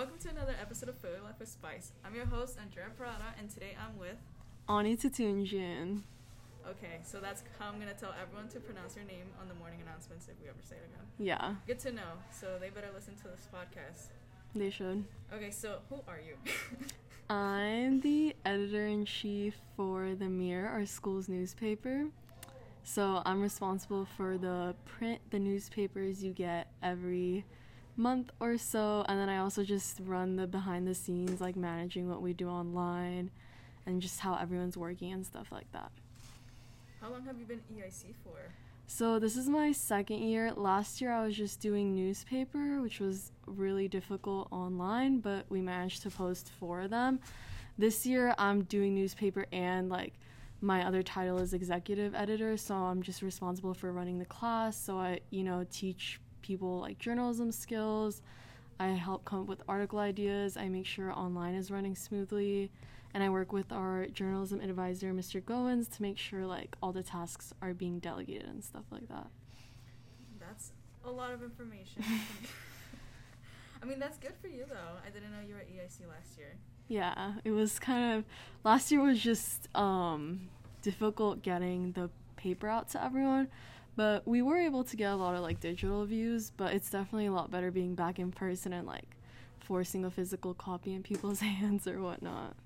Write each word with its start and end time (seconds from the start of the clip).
Welcome 0.00 0.16
to 0.20 0.30
another 0.30 0.54
episode 0.58 0.88
of 0.88 0.96
Food 0.96 1.20
Life 1.22 1.34
with 1.38 1.50
Spice. 1.50 1.92
I'm 2.02 2.14
your 2.14 2.24
host, 2.24 2.56
Andrea 2.58 2.86
Parada, 2.98 3.38
and 3.38 3.50
today 3.50 3.76
I'm 3.78 3.98
with. 3.98 4.16
Ani 4.66 4.96
Tatunjian. 4.96 6.00
Okay, 6.66 7.00
so 7.04 7.18
that's 7.20 7.42
how 7.58 7.68
I'm 7.68 7.78
gonna 7.78 7.92
tell 7.92 8.14
everyone 8.18 8.48
to 8.48 8.60
pronounce 8.60 8.96
your 8.96 9.04
name 9.04 9.26
on 9.38 9.48
the 9.48 9.52
morning 9.56 9.80
announcements 9.82 10.26
if 10.28 10.42
we 10.42 10.48
ever 10.48 10.56
say 10.66 10.76
it 10.76 10.88
again. 10.88 11.06
Yeah, 11.18 11.54
Good 11.66 11.80
to 11.80 11.92
know. 11.92 12.16
So 12.32 12.56
they 12.58 12.70
better 12.70 12.88
listen 12.94 13.14
to 13.16 13.24
this 13.24 13.46
podcast. 13.54 14.06
they 14.54 14.70
should. 14.70 15.04
Okay, 15.34 15.50
so 15.50 15.80
who 15.90 15.96
are 16.08 16.18
you? 16.18 16.34
I'm 17.28 18.00
the 18.00 18.34
editor 18.46 18.86
in 18.86 19.04
chief 19.04 19.54
for 19.76 20.14
the 20.14 20.30
Mirror, 20.30 20.70
our 20.70 20.86
school's 20.86 21.28
newspaper. 21.28 22.06
So 22.84 23.20
I'm 23.26 23.42
responsible 23.42 24.06
for 24.16 24.38
the 24.38 24.74
print, 24.86 25.20
the 25.30 25.38
newspapers 25.38 26.24
you 26.24 26.32
get 26.32 26.68
every 26.82 27.44
month 28.00 28.30
or 28.40 28.58
so, 28.58 29.04
and 29.08 29.18
then 29.20 29.28
I 29.28 29.38
also 29.38 29.62
just 29.62 30.00
run 30.04 30.36
the 30.36 30.46
behind 30.46 30.86
the 30.86 30.94
scenes, 30.94 31.40
like 31.40 31.54
managing 31.54 32.08
what 32.08 32.22
we 32.22 32.32
do 32.32 32.48
online, 32.48 33.30
and 33.86 34.00
just 34.00 34.20
how 34.20 34.34
everyone's 34.36 34.76
working 34.76 35.12
and 35.12 35.24
stuff 35.24 35.52
like 35.52 35.70
that. 35.72 35.92
how 37.00 37.10
long 37.10 37.24
have 37.26 37.38
you 37.38 37.44
been 37.44 37.60
EIC 37.72 38.14
for? 38.24 38.38
So 38.86 39.20
this 39.20 39.36
is 39.36 39.48
my 39.48 39.70
second 39.70 40.18
year. 40.18 40.52
Last 40.52 41.00
year 41.00 41.12
I 41.12 41.24
was 41.24 41.36
just 41.36 41.60
doing 41.60 41.94
newspaper, 41.94 42.82
which 42.82 42.98
was 42.98 43.30
really 43.46 43.86
difficult 43.86 44.48
online, 44.50 45.20
but 45.20 45.44
we 45.48 45.60
managed 45.60 46.02
to 46.02 46.10
post 46.10 46.50
four 46.58 46.80
of 46.80 46.90
them. 46.90 47.20
This 47.78 48.04
year 48.04 48.34
I'm 48.36 48.64
doing 48.64 48.96
newspaper 48.96 49.46
and 49.52 49.88
like 49.88 50.14
my 50.60 50.84
other 50.84 51.02
title 51.02 51.38
is 51.38 51.54
executive 51.54 52.14
editor, 52.14 52.56
so 52.56 52.74
I'm 52.74 53.00
just 53.00 53.22
responsible 53.22 53.74
for 53.74 53.92
running 53.92 54.18
the 54.18 54.24
class. 54.24 54.76
So 54.76 54.98
I, 54.98 55.20
you 55.30 55.44
know, 55.44 55.64
teach 55.70 56.20
people 56.50 56.80
like 56.80 56.98
journalism 56.98 57.52
skills. 57.52 58.22
I 58.80 58.88
help 58.88 59.24
come 59.24 59.42
up 59.42 59.46
with 59.46 59.62
article 59.68 60.00
ideas. 60.00 60.56
I 60.56 60.68
make 60.68 60.84
sure 60.84 61.12
online 61.12 61.54
is 61.54 61.70
running 61.70 61.94
smoothly. 61.94 62.72
And 63.14 63.22
I 63.22 63.28
work 63.28 63.52
with 63.52 63.70
our 63.70 64.06
journalism 64.08 64.60
advisor, 64.60 65.12
Mr. 65.12 65.40
Goins, 65.40 65.88
to 65.94 66.02
make 66.02 66.18
sure 66.18 66.44
like 66.44 66.76
all 66.82 66.90
the 66.90 67.04
tasks 67.04 67.54
are 67.62 67.72
being 67.72 68.00
delegated 68.00 68.48
and 68.48 68.64
stuff 68.64 68.82
like 68.90 69.06
that. 69.08 69.28
That's 70.40 70.72
a 71.04 71.10
lot 71.10 71.32
of 71.32 71.44
information. 71.44 72.02
I 73.82 73.86
mean, 73.86 74.00
that's 74.00 74.18
good 74.18 74.34
for 74.42 74.48
you 74.48 74.64
though. 74.68 74.96
I 75.06 75.10
didn't 75.10 75.30
know 75.30 75.38
you 75.46 75.54
were 75.54 75.60
at 75.60 75.68
EIC 75.68 76.08
last 76.08 76.36
year. 76.36 76.56
Yeah, 76.88 77.34
it 77.44 77.52
was 77.52 77.78
kind 77.78 78.18
of 78.18 78.24
last 78.64 78.90
year 78.90 79.00
was 79.00 79.20
just 79.20 79.68
um 79.76 80.48
difficult 80.82 81.42
getting 81.42 81.92
the 81.92 82.10
paper 82.34 82.66
out 82.66 82.88
to 82.90 83.04
everyone, 83.04 83.46
but 84.00 84.26
we 84.26 84.40
were 84.40 84.56
able 84.56 84.82
to 84.82 84.96
get 84.96 85.12
a 85.12 85.14
lot 85.14 85.34
of 85.34 85.42
like 85.42 85.60
digital 85.60 86.06
views, 86.06 86.52
but 86.56 86.72
it's 86.72 86.88
definitely 86.88 87.26
a 87.26 87.32
lot 87.32 87.50
better 87.50 87.70
being 87.70 87.94
back 87.94 88.18
in 88.18 88.32
person 88.32 88.72
and 88.72 88.86
like 88.86 89.14
forcing 89.58 90.06
a 90.06 90.10
physical 90.10 90.54
copy 90.54 90.94
in 90.94 91.02
people's 91.02 91.40
hands 91.50 91.86
or 91.86 92.00
whatnot. 92.00 92.56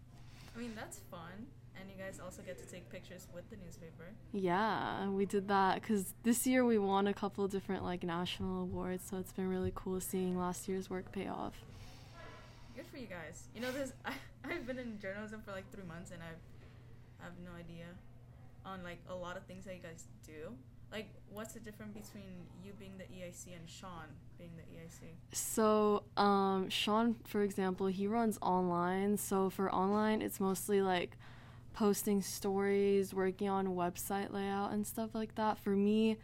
I 0.54 0.60
mean, 0.60 0.76
that's 0.76 1.00
fun. 1.10 1.48
And 1.76 1.90
you 1.90 1.96
guys 2.00 2.20
also 2.24 2.40
get 2.42 2.56
to 2.64 2.72
take 2.72 2.88
pictures 2.88 3.26
with 3.34 3.50
the 3.50 3.56
newspaper. 3.56 4.12
Yeah, 4.32 5.08
we 5.08 5.26
did 5.26 5.48
that 5.48 5.82
because 5.82 6.14
this 6.22 6.46
year 6.46 6.64
we 6.64 6.78
won 6.78 7.08
a 7.08 7.12
couple 7.12 7.48
different 7.48 7.82
like 7.82 8.04
national 8.04 8.62
awards, 8.62 9.02
so 9.10 9.16
it's 9.16 9.32
been 9.32 9.48
really 9.48 9.72
cool 9.74 9.98
seeing 9.98 10.38
last 10.38 10.68
year's 10.68 10.88
work 10.88 11.10
pay 11.10 11.26
off. 11.26 11.54
Good 12.76 12.86
for 12.86 12.98
you 12.98 13.08
guys. 13.08 13.48
You 13.56 13.60
know, 13.60 13.72
this 13.72 13.92
I, 14.04 14.12
I've 14.44 14.68
been 14.68 14.78
in 14.78 15.00
journalism 15.00 15.42
for 15.44 15.50
like 15.50 15.68
three 15.72 15.82
months, 15.82 16.12
and 16.12 16.22
I've 16.22 16.38
I 17.20 17.24
have 17.24 17.32
no 17.44 17.50
idea 17.58 17.86
on 18.64 18.84
like 18.84 18.98
a 19.08 19.14
lot 19.16 19.36
of 19.36 19.42
things 19.46 19.64
that 19.64 19.74
you 19.74 19.82
guys 19.82 20.04
do. 20.24 20.54
Like, 20.94 21.08
what's 21.32 21.54
the 21.54 21.58
difference 21.58 21.92
between 21.92 22.46
you 22.64 22.72
being 22.78 22.92
the 22.98 23.04
EIC 23.04 23.46
and 23.58 23.68
Sean 23.68 24.06
being 24.38 24.52
the 24.56 24.62
EIC? 24.62 25.10
So, 25.32 26.04
um, 26.16 26.70
Sean, 26.70 27.16
for 27.24 27.42
example, 27.42 27.88
he 27.88 28.06
runs 28.06 28.38
online. 28.40 29.16
So 29.16 29.50
for 29.50 29.74
online, 29.74 30.22
it's 30.22 30.38
mostly 30.38 30.82
like 30.82 31.16
posting 31.72 32.22
stories, 32.22 33.12
working 33.12 33.48
on 33.48 33.66
website 33.66 34.32
layout 34.32 34.70
and 34.70 34.86
stuff 34.86 35.16
like 35.16 35.34
that. 35.34 35.58
For 35.58 35.70
me, 35.70 36.16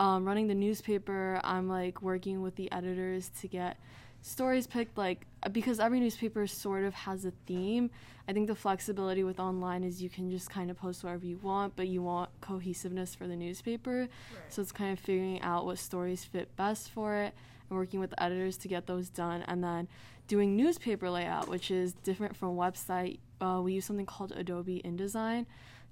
um, 0.00 0.24
running 0.24 0.48
the 0.48 0.56
newspaper, 0.56 1.40
I'm 1.44 1.68
like 1.68 2.02
working 2.02 2.42
with 2.42 2.56
the 2.56 2.72
editors 2.72 3.30
to 3.40 3.46
get 3.46 3.76
stories 4.22 4.66
picked 4.66 4.96
like 4.96 5.26
because 5.50 5.80
every 5.80 5.98
newspaper 6.00 6.46
sort 6.46 6.84
of 6.84 6.94
has 6.94 7.24
a 7.24 7.32
theme 7.46 7.90
i 8.28 8.32
think 8.32 8.46
the 8.46 8.54
flexibility 8.54 9.24
with 9.24 9.40
online 9.40 9.82
is 9.82 10.00
you 10.00 10.08
can 10.08 10.30
just 10.30 10.48
kind 10.48 10.70
of 10.70 10.76
post 10.78 11.02
whatever 11.02 11.26
you 11.26 11.36
want 11.42 11.74
but 11.74 11.88
you 11.88 12.00
want 12.00 12.30
cohesiveness 12.40 13.14
for 13.16 13.26
the 13.26 13.34
newspaper 13.34 14.02
Right. 14.02 14.08
so 14.48 14.62
it's 14.62 14.70
kind 14.70 14.92
of 14.92 15.00
figuring 15.00 15.40
out 15.42 15.66
what 15.66 15.78
stories 15.78 16.24
fit 16.24 16.54
best 16.56 16.90
for 16.90 17.16
it 17.16 17.34
and 17.68 17.76
working 17.78 17.98
with 17.98 18.10
the 18.10 18.22
editors 18.22 18.56
to 18.58 18.68
get 18.68 18.86
those 18.86 19.08
done. 19.08 19.42
And 19.48 19.64
then 19.64 19.88
doing 20.28 20.56
newspaper 20.56 21.08
layout, 21.08 21.48
which 21.48 21.70
is 21.70 21.94
different 22.04 22.36
from 22.36 22.50
website. 22.54 23.18
Uh, 23.40 23.60
we 23.62 23.72
use 23.72 23.86
something 23.86 24.04
called 24.04 24.32
Adobe 24.36 24.82
InDesign 24.84 25.46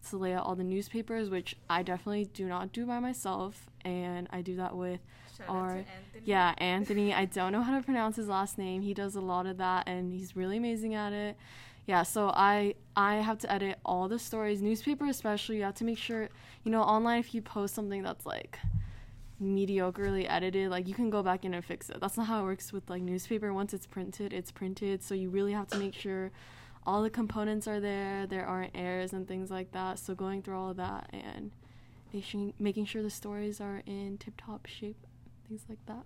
to 0.08 0.16
lay 0.16 0.32
out 0.32 0.46
all 0.46 0.54
the 0.54 0.64
newspapers, 0.64 1.28
which 1.30 1.56
I 1.68 1.82
definitely 1.82 2.24
do 2.26 2.46
not 2.46 2.72
do 2.72 2.86
by 2.86 2.98
myself. 3.00 3.66
And 3.84 4.28
I 4.30 4.40
do 4.40 4.56
that 4.56 4.76
with 4.76 5.00
Shout 5.36 5.48
out 5.48 5.54
our 5.54 5.70
Anthony. 5.76 6.22
yeah, 6.24 6.54
Anthony. 6.58 7.14
I 7.14 7.24
don't 7.26 7.52
know 7.52 7.62
how 7.62 7.76
to 7.76 7.84
pronounce 7.84 8.16
his 8.16 8.28
last 8.28 8.58
name. 8.58 8.82
He 8.82 8.94
does 8.94 9.16
a 9.16 9.20
lot 9.20 9.46
of 9.46 9.58
that 9.58 9.88
and 9.88 10.12
he's 10.12 10.36
really 10.36 10.56
amazing 10.56 10.94
at 10.94 11.12
it. 11.12 11.36
Yeah, 11.86 12.02
so 12.02 12.30
I 12.34 12.74
I 12.96 13.16
have 13.16 13.38
to 13.38 13.52
edit 13.52 13.78
all 13.84 14.06
the 14.08 14.18
stories, 14.18 14.60
newspaper 14.62 15.06
especially. 15.06 15.56
You 15.56 15.64
have 15.64 15.74
to 15.76 15.84
make 15.84 15.98
sure, 15.98 16.28
you 16.62 16.70
know, 16.70 16.82
online 16.82 17.18
if 17.20 17.34
you 17.34 17.42
post 17.42 17.74
something 17.74 18.02
that's 18.02 18.26
like 18.26 18.58
mediocrely 19.42 20.26
edited, 20.28 20.70
like 20.70 20.86
you 20.86 20.94
can 20.94 21.10
go 21.10 21.22
back 21.22 21.44
in 21.44 21.54
and 21.54 21.64
fix 21.64 21.88
it. 21.88 21.98
That's 22.00 22.16
not 22.16 22.26
how 22.26 22.42
it 22.42 22.44
works 22.44 22.72
with 22.72 22.88
like 22.90 23.02
newspaper. 23.02 23.52
Once 23.52 23.72
it's 23.72 23.86
printed, 23.86 24.32
it's 24.32 24.50
printed. 24.52 25.02
So 25.02 25.14
you 25.14 25.30
really 25.30 25.52
have 25.52 25.66
to 25.68 25.78
make 25.78 25.94
sure 25.94 26.30
all 26.90 27.02
the 27.02 27.10
components 27.10 27.68
are 27.68 27.78
there, 27.78 28.26
there 28.26 28.44
aren't 28.44 28.72
errors 28.74 29.12
and 29.12 29.28
things 29.28 29.48
like 29.48 29.70
that. 29.70 29.98
So 30.00 30.12
going 30.14 30.42
through 30.42 30.58
all 30.58 30.70
of 30.70 30.76
that 30.78 31.08
and 31.12 31.52
making 32.12 32.52
making 32.58 32.86
sure 32.86 33.00
the 33.00 33.10
stories 33.10 33.60
are 33.60 33.82
in 33.86 34.18
tip 34.18 34.34
top 34.36 34.66
shape, 34.66 35.06
things 35.48 35.62
like 35.68 35.78
that. 35.86 36.04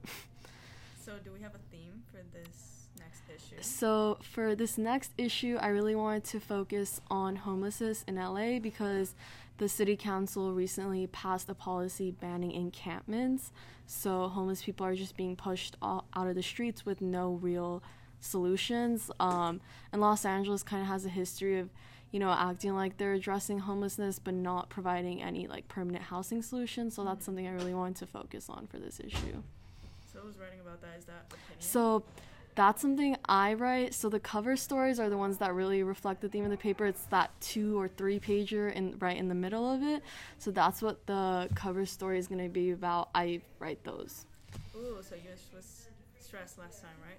So, 1.04 1.12
do 1.22 1.32
we 1.32 1.42
have 1.42 1.54
a 1.54 1.58
theme 1.70 2.02
for 2.10 2.22
this 2.32 2.88
next 2.98 3.24
issue? 3.28 3.60
So 3.60 4.16
for 4.22 4.54
this 4.54 4.78
next 4.78 5.12
issue, 5.18 5.58
I 5.60 5.68
really 5.68 5.94
wanted 5.94 6.24
to 6.24 6.40
focus 6.40 6.98
on 7.10 7.36
homelessness 7.36 8.06
in 8.08 8.14
LA 8.16 8.58
because 8.58 9.14
the 9.58 9.68
city 9.68 9.96
council 9.96 10.54
recently 10.54 11.06
passed 11.08 11.50
a 11.50 11.54
policy 11.54 12.10
banning 12.10 12.52
encampments. 12.52 13.52
So 13.86 14.28
homeless 14.28 14.62
people 14.62 14.86
are 14.86 14.94
just 14.94 15.14
being 15.14 15.36
pushed 15.36 15.76
out 15.82 16.06
of 16.14 16.34
the 16.34 16.42
streets 16.42 16.86
with 16.86 17.02
no 17.02 17.32
real 17.34 17.82
solutions. 18.24 19.10
Um, 19.20 19.60
and 19.92 20.00
Los 20.00 20.24
Angeles 20.24 20.62
kind 20.62 20.82
of 20.82 20.88
has 20.88 21.04
a 21.04 21.08
history 21.08 21.58
of, 21.58 21.68
you 22.10 22.20
know, 22.20 22.30
acting 22.30 22.74
like 22.74 22.96
they're 22.96 23.14
addressing 23.14 23.60
homelessness 23.60 24.18
but 24.18 24.34
not 24.34 24.68
providing 24.68 25.22
any 25.22 25.46
like 25.46 25.68
permanent 25.68 26.04
housing 26.04 26.42
solutions. 26.42 26.94
So 26.94 27.04
that's 27.04 27.24
something 27.24 27.46
I 27.46 27.52
really 27.52 27.74
wanted 27.74 27.96
to 27.96 28.06
focus 28.06 28.48
on 28.48 28.66
for 28.66 28.78
this 28.78 29.00
issue. 29.00 29.42
So, 30.12 30.20
who's 30.20 30.38
writing 30.38 30.60
about 30.60 30.80
that? 30.82 30.96
Is 30.98 31.04
that 31.06 31.26
opinion? 31.28 31.58
So 31.58 32.04
that's 32.54 32.80
something 32.80 33.16
I 33.24 33.54
write. 33.54 33.94
So 33.94 34.08
the 34.08 34.20
cover 34.20 34.56
stories 34.56 35.00
are 35.00 35.10
the 35.10 35.16
ones 35.16 35.38
that 35.38 35.52
really 35.54 35.82
reflect 35.82 36.20
the 36.20 36.28
theme 36.28 36.44
of 36.44 36.50
the 36.50 36.56
paper. 36.56 36.86
It's 36.86 37.04
that 37.06 37.30
two 37.40 37.78
or 37.78 37.88
three 37.88 38.20
pager 38.20 38.72
in 38.72 38.96
right 39.00 39.16
in 39.16 39.28
the 39.28 39.34
middle 39.34 39.68
of 39.68 39.82
it. 39.82 40.02
So 40.38 40.50
that's 40.50 40.80
what 40.80 41.04
the 41.06 41.48
cover 41.54 41.84
story 41.84 42.18
is 42.18 42.28
gonna 42.28 42.48
be 42.48 42.70
about. 42.70 43.08
I 43.14 43.40
write 43.58 43.82
those. 43.82 44.26
Ooh, 44.76 44.98
so 45.02 45.16
you 45.16 45.30
was 45.54 45.88
stressed 46.20 46.58
last 46.58 46.82
time, 46.82 46.94
right? 47.04 47.18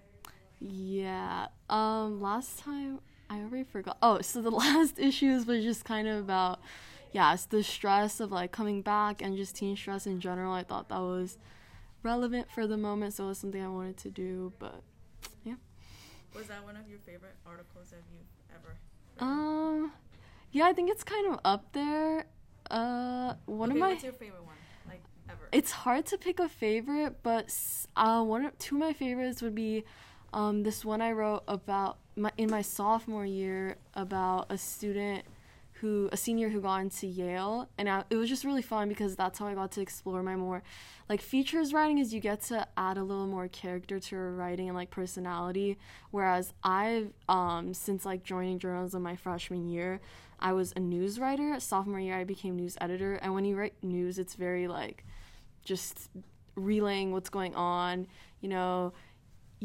Yeah. 0.60 1.48
Um 1.70 2.22
last 2.22 2.60
time 2.60 3.00
I 3.30 3.40
already 3.40 3.64
forgot. 3.64 3.98
Oh, 4.02 4.22
so 4.22 4.42
the 4.42 4.52
last 4.66 5.00
issues 5.00 5.46
was 5.46 5.64
just 5.64 5.86
kind 5.86 6.08
of 6.08 6.20
about 6.20 6.60
yeah, 7.12 7.34
it's 7.34 7.46
the 7.46 7.64
stress 7.64 8.20
of 8.20 8.32
like 8.32 8.52
coming 8.52 8.82
back 8.82 9.22
and 9.22 9.38
just 9.38 9.56
teen 9.56 9.76
stress 9.78 10.06
in 10.06 10.20
general. 10.20 10.52
I 10.54 10.64
thought 10.64 10.90
that 10.90 11.00
was 11.00 11.38
relevant 12.04 12.48
for 12.52 12.68
the 12.68 12.78
moment, 12.78 13.14
so 13.14 13.26
it 13.26 13.28
was 13.28 13.38
something 13.38 13.64
I 13.64 13.70
wanted 13.70 13.98
to 13.98 14.10
do, 14.10 14.52
but 14.60 14.82
yeah. 15.44 15.56
Was 16.36 16.48
that 16.48 16.64
one 16.66 16.76
of 16.76 16.88
your 16.90 17.00
favorite 17.00 17.36
articles 17.46 17.92
that 17.92 18.02
you've 18.12 18.28
ever? 18.54 18.76
Um, 19.20 19.94
yeah, 20.52 20.66
I 20.66 20.74
think 20.74 20.92
it's 20.92 21.04
kind 21.04 21.34
of 21.34 21.40
up 21.46 21.72
there. 21.72 22.26
Uh, 22.70 23.36
one 23.46 23.70
okay, 23.70 23.78
of 23.78 23.82
my 23.82 23.90
What's 23.92 24.04
your 24.04 24.14
favorite 24.14 24.44
one, 24.44 24.56
like 24.88 25.02
ever? 25.30 25.48
it's 25.52 25.72
hard 25.72 26.06
to 26.08 26.18
pick 26.18 26.40
a 26.40 26.50
favorite, 26.50 27.24
but 27.24 27.54
uh, 27.96 28.24
one 28.24 28.46
of, 28.46 28.58
two 28.60 28.76
of 28.76 28.80
my 28.82 28.94
favorites 28.94 29.42
would 29.42 29.56
be 29.56 29.86
um, 30.36 30.64
this 30.64 30.84
one 30.84 31.02
I 31.02 31.14
wrote 31.14 31.44
about 31.48 31.98
my 32.18 32.30
in 32.38 32.52
my 32.52 32.62
sophomore 32.62 33.26
year 33.26 33.78
about 33.94 34.48
a 34.50 34.58
student 34.58 35.24
who 35.80 36.10
a 36.12 36.18
senior 36.18 36.50
who 36.50 36.60
got 36.60 36.82
into 36.82 37.08
Yale, 37.08 37.70
and 37.78 37.90
I, 37.90 38.04
it 38.10 38.18
was 38.18 38.28
just 38.28 38.44
really 38.44 38.62
fun 38.62 38.90
because 38.90 39.16
that's 39.16 39.40
how 39.40 39.48
I 39.48 39.54
got 39.54 39.72
to 39.74 39.82
explore 39.82 40.22
my 40.24 40.36
more 40.36 40.62
like 41.08 41.22
features 41.22 41.74
writing 41.74 42.00
is 42.00 42.14
you 42.14 42.20
get 42.20 42.42
to 42.44 42.68
add 42.76 42.98
a 42.98 43.04
little 43.04 43.28
more 43.28 43.48
character 43.48 43.98
to 43.98 44.16
your 44.16 44.32
writing 44.34 44.68
and 44.68 44.76
like 44.76 44.90
personality. 44.90 45.78
Whereas 46.12 46.54
I've 46.64 47.14
um, 47.30 47.74
since 47.74 48.06
like 48.06 48.24
joining 48.24 48.60
journalism 48.60 49.04
my 49.04 49.16
freshman 49.16 49.70
year, 49.70 50.02
I 50.38 50.52
was 50.52 50.74
a 50.76 50.82
news 50.82 51.18
writer. 51.18 51.58
Sophomore 51.62 52.02
year, 52.02 52.18
I 52.18 52.26
became 52.26 52.58
news 52.58 52.78
editor, 52.82 53.16
and 53.16 53.34
when 53.34 53.46
you 53.46 53.56
write 53.56 53.76
news, 53.82 54.20
it's 54.20 54.36
very 54.36 54.68
like 54.68 55.06
just 55.64 56.10
relaying 56.56 57.14
what's 57.14 57.30
going 57.30 57.56
on. 57.56 58.08
You 58.42 58.50
know, 58.50 58.94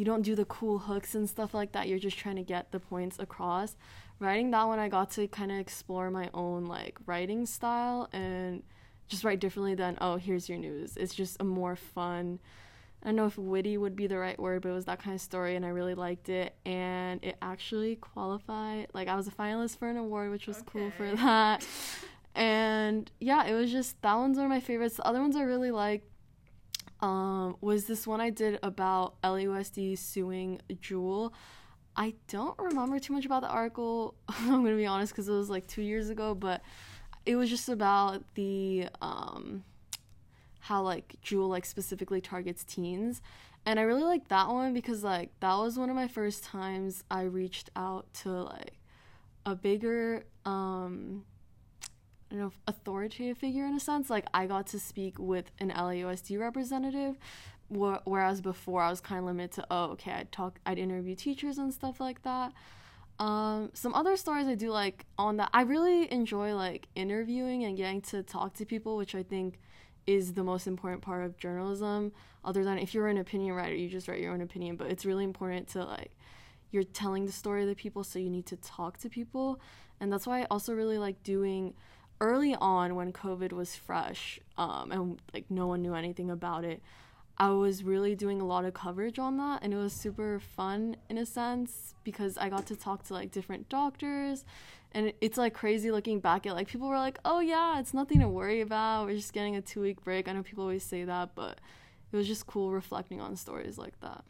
you 0.00 0.06
don't 0.06 0.22
do 0.22 0.34
the 0.34 0.46
cool 0.46 0.78
hooks 0.78 1.14
and 1.14 1.28
stuff 1.28 1.52
like 1.52 1.72
that. 1.72 1.86
You're 1.86 1.98
just 1.98 2.16
trying 2.16 2.36
to 2.36 2.42
get 2.42 2.72
the 2.72 2.80
points 2.80 3.18
across. 3.18 3.76
Writing 4.18 4.50
that 4.52 4.66
one, 4.66 4.78
I 4.78 4.88
got 4.88 5.10
to 5.10 5.28
kind 5.28 5.52
of 5.52 5.58
explore 5.58 6.10
my 6.10 6.30
own 6.32 6.64
like 6.64 6.96
writing 7.04 7.44
style 7.44 8.08
and 8.10 8.62
just 9.08 9.24
write 9.24 9.40
differently 9.40 9.74
than 9.74 9.98
oh 10.00 10.16
here's 10.16 10.48
your 10.48 10.56
news. 10.56 10.96
It's 10.96 11.14
just 11.14 11.36
a 11.38 11.44
more 11.44 11.76
fun. 11.76 12.38
I 13.02 13.08
don't 13.08 13.16
know 13.16 13.26
if 13.26 13.36
witty 13.36 13.76
would 13.76 13.94
be 13.94 14.06
the 14.06 14.16
right 14.16 14.38
word, 14.38 14.62
but 14.62 14.70
it 14.70 14.72
was 14.72 14.86
that 14.86 15.00
kind 15.02 15.14
of 15.14 15.20
story, 15.20 15.54
and 15.54 15.66
I 15.66 15.68
really 15.68 15.94
liked 15.94 16.30
it. 16.30 16.54
And 16.64 17.22
it 17.22 17.36
actually 17.42 17.96
qualified. 17.96 18.86
Like 18.94 19.08
I 19.08 19.16
was 19.16 19.28
a 19.28 19.32
finalist 19.32 19.78
for 19.78 19.90
an 19.90 19.98
award, 19.98 20.30
which 20.30 20.46
was 20.46 20.60
okay. 20.60 20.66
cool 20.72 20.90
for 20.96 21.14
that. 21.16 21.66
and 22.34 23.10
yeah, 23.20 23.44
it 23.44 23.52
was 23.52 23.70
just 23.70 24.00
that 24.00 24.14
one's 24.14 24.38
one 24.38 24.46
of 24.46 24.50
my 24.50 24.60
favorites. 24.60 24.96
The 24.96 25.06
other 25.06 25.20
ones 25.20 25.36
I 25.36 25.42
really 25.42 25.70
like 25.70 26.09
um, 27.00 27.56
was 27.60 27.86
this 27.86 28.06
one 28.06 28.20
I 28.20 28.30
did 28.30 28.58
about 28.62 29.20
LAUSD 29.22 29.98
suing 29.98 30.60
Juul. 30.70 31.32
I 31.96 32.14
don't 32.28 32.58
remember 32.58 32.98
too 32.98 33.12
much 33.12 33.26
about 33.26 33.42
the 33.42 33.48
article. 33.48 34.14
I'm 34.28 34.62
gonna 34.62 34.76
be 34.76 34.86
honest 34.86 35.12
because 35.12 35.28
it 35.28 35.32
was 35.32 35.50
like 35.50 35.66
two 35.66 35.82
years 35.82 36.10
ago, 36.10 36.34
but 36.34 36.62
it 37.26 37.36
was 37.36 37.50
just 37.50 37.68
about 37.68 38.22
the 38.34 38.88
um, 39.00 39.64
how 40.60 40.82
like 40.82 41.16
Juul 41.24 41.48
like 41.48 41.64
specifically 41.64 42.20
targets 42.20 42.64
teens, 42.64 43.22
and 43.66 43.78
I 43.78 43.82
really 43.82 44.04
like 44.04 44.28
that 44.28 44.48
one 44.48 44.74
because 44.74 45.02
like 45.02 45.30
that 45.40 45.54
was 45.54 45.78
one 45.78 45.90
of 45.90 45.96
my 45.96 46.08
first 46.08 46.44
times 46.44 47.04
I 47.10 47.22
reached 47.22 47.70
out 47.76 48.12
to 48.22 48.30
like 48.30 48.78
a 49.46 49.54
bigger 49.54 50.24
um 50.44 51.24
Don't 52.30 52.38
know, 52.38 52.52
authoritative 52.68 53.38
figure 53.38 53.66
in 53.66 53.74
a 53.74 53.80
sense. 53.80 54.08
Like 54.08 54.26
I 54.32 54.46
got 54.46 54.68
to 54.68 54.78
speak 54.78 55.18
with 55.18 55.50
an 55.58 55.70
LAUSD 55.70 56.38
representative, 56.38 57.18
wh- 57.68 57.98
whereas 58.04 58.40
before 58.40 58.82
I 58.82 58.90
was 58.90 59.00
kind 59.00 59.18
of 59.18 59.24
limited 59.24 59.52
to 59.52 59.66
oh 59.70 59.84
okay 59.92 60.12
I'd 60.12 60.30
talk 60.30 60.60
I'd 60.64 60.78
interview 60.78 61.16
teachers 61.16 61.58
and 61.58 61.74
stuff 61.74 61.98
like 62.00 62.22
that. 62.22 62.52
Um, 63.18 63.70
some 63.74 63.94
other 63.94 64.16
stories 64.16 64.46
I 64.46 64.54
do 64.54 64.70
like 64.70 65.04
on 65.18 65.36
that 65.38 65.50
I 65.52 65.62
really 65.62 66.10
enjoy 66.10 66.54
like 66.54 66.86
interviewing 66.94 67.64
and 67.64 67.76
getting 67.76 68.00
to 68.02 68.22
talk 68.22 68.54
to 68.54 68.64
people, 68.64 68.96
which 68.96 69.14
I 69.14 69.22
think 69.22 69.58
is 70.06 70.32
the 70.32 70.44
most 70.44 70.66
important 70.66 71.02
part 71.02 71.24
of 71.24 71.36
journalism. 71.36 72.12
Other 72.44 72.64
than 72.64 72.78
if 72.78 72.94
you're 72.94 73.08
an 73.08 73.18
opinion 73.18 73.54
writer, 73.54 73.74
you 73.74 73.88
just 73.88 74.08
write 74.08 74.20
your 74.20 74.32
own 74.32 74.40
opinion, 74.40 74.76
but 74.76 74.86
it's 74.90 75.04
really 75.04 75.24
important 75.24 75.68
to 75.68 75.84
like 75.84 76.12
you're 76.70 76.84
telling 76.84 77.26
the 77.26 77.32
story 77.32 77.62
of 77.62 77.68
the 77.68 77.74
people, 77.74 78.04
so 78.04 78.18
you 78.18 78.30
need 78.30 78.46
to 78.46 78.56
talk 78.56 78.98
to 78.98 79.08
people, 79.08 79.60
and 79.98 80.12
that's 80.12 80.26
why 80.26 80.42
I 80.42 80.46
also 80.50 80.72
really 80.72 80.98
like 80.98 81.22
doing 81.24 81.74
early 82.20 82.54
on 82.54 82.94
when 82.94 83.12
COVID 83.12 83.52
was 83.52 83.74
fresh 83.76 84.40
um, 84.58 84.92
and 84.92 85.22
like 85.32 85.46
no 85.50 85.66
one 85.66 85.82
knew 85.82 85.94
anything 85.94 86.30
about 86.30 86.64
it, 86.64 86.82
I 87.38 87.50
was 87.50 87.82
really 87.82 88.14
doing 88.14 88.40
a 88.40 88.46
lot 88.46 88.64
of 88.64 88.74
coverage 88.74 89.18
on 89.18 89.38
that 89.38 89.62
and 89.62 89.72
it 89.72 89.76
was 89.76 89.92
super 89.92 90.40
fun 90.40 90.96
in 91.08 91.16
a 91.16 91.24
sense 91.24 91.94
because 92.04 92.36
I 92.36 92.50
got 92.50 92.66
to 92.66 92.76
talk 92.76 93.04
to 93.04 93.14
like 93.14 93.30
different 93.30 93.68
doctors 93.68 94.44
and 94.92 95.12
it's 95.20 95.38
like 95.38 95.54
crazy 95.54 95.90
looking 95.90 96.20
back 96.20 96.46
at 96.46 96.54
like 96.54 96.68
people 96.68 96.88
were 96.88 96.98
like, 96.98 97.18
"Oh 97.24 97.40
yeah, 97.40 97.78
it's 97.78 97.94
nothing 97.94 98.20
to 98.20 98.28
worry 98.28 98.60
about. 98.60 99.06
We're 99.06 99.14
just 99.14 99.32
getting 99.32 99.56
a 99.56 99.62
2-week 99.62 100.02
break." 100.02 100.28
I 100.28 100.32
know 100.32 100.42
people 100.42 100.64
always 100.64 100.82
say 100.82 101.04
that, 101.04 101.30
but 101.34 101.60
it 102.10 102.16
was 102.16 102.26
just 102.26 102.46
cool 102.46 102.72
reflecting 102.72 103.20
on 103.20 103.36
stories 103.36 103.78
like 103.78 103.98
that. 104.00 104.24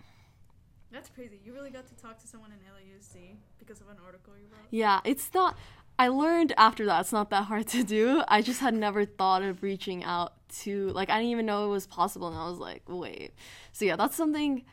That's 0.93 1.09
crazy. 1.09 1.41
You 1.45 1.55
really 1.55 1.71
got 1.71 1.87
to 1.87 1.95
talk 1.95 2.19
to 2.21 2.27
someone 2.27 2.51
in 2.51 2.59
LAUSD 2.59 3.37
because 3.59 3.81
of 3.81 3.89
an 3.89 3.97
article 4.05 4.35
you 4.37 4.49
wrote? 4.51 4.67
Yeah, 4.71 5.01
it's 5.05 5.33
not 5.33 5.57
I 6.01 6.09
learned 6.09 6.55
after 6.57 6.87
that 6.87 7.01
it's 7.03 7.13
not 7.13 7.29
that 7.29 7.45
hard 7.45 7.67
to 7.69 7.85
do. 7.85 8.23
I 8.27 8.41
just 8.41 8.61
had 8.61 8.73
never 8.73 9.05
thought 9.05 9.43
of 9.43 9.63
reaching 9.63 10.03
out 10.03 10.33
to 10.61 10.89
like 10.93 11.11
I 11.11 11.19
didn't 11.19 11.33
even 11.33 11.45
know 11.45 11.67
it 11.67 11.69
was 11.69 11.87
possible 11.87 12.29
and 12.29 12.39
I 12.39 12.49
was 12.49 12.59
like, 12.59 12.85
wait. 12.89 13.35
So 13.73 13.85
yeah, 13.85 13.97
that's 13.97 14.17
something 14.17 14.65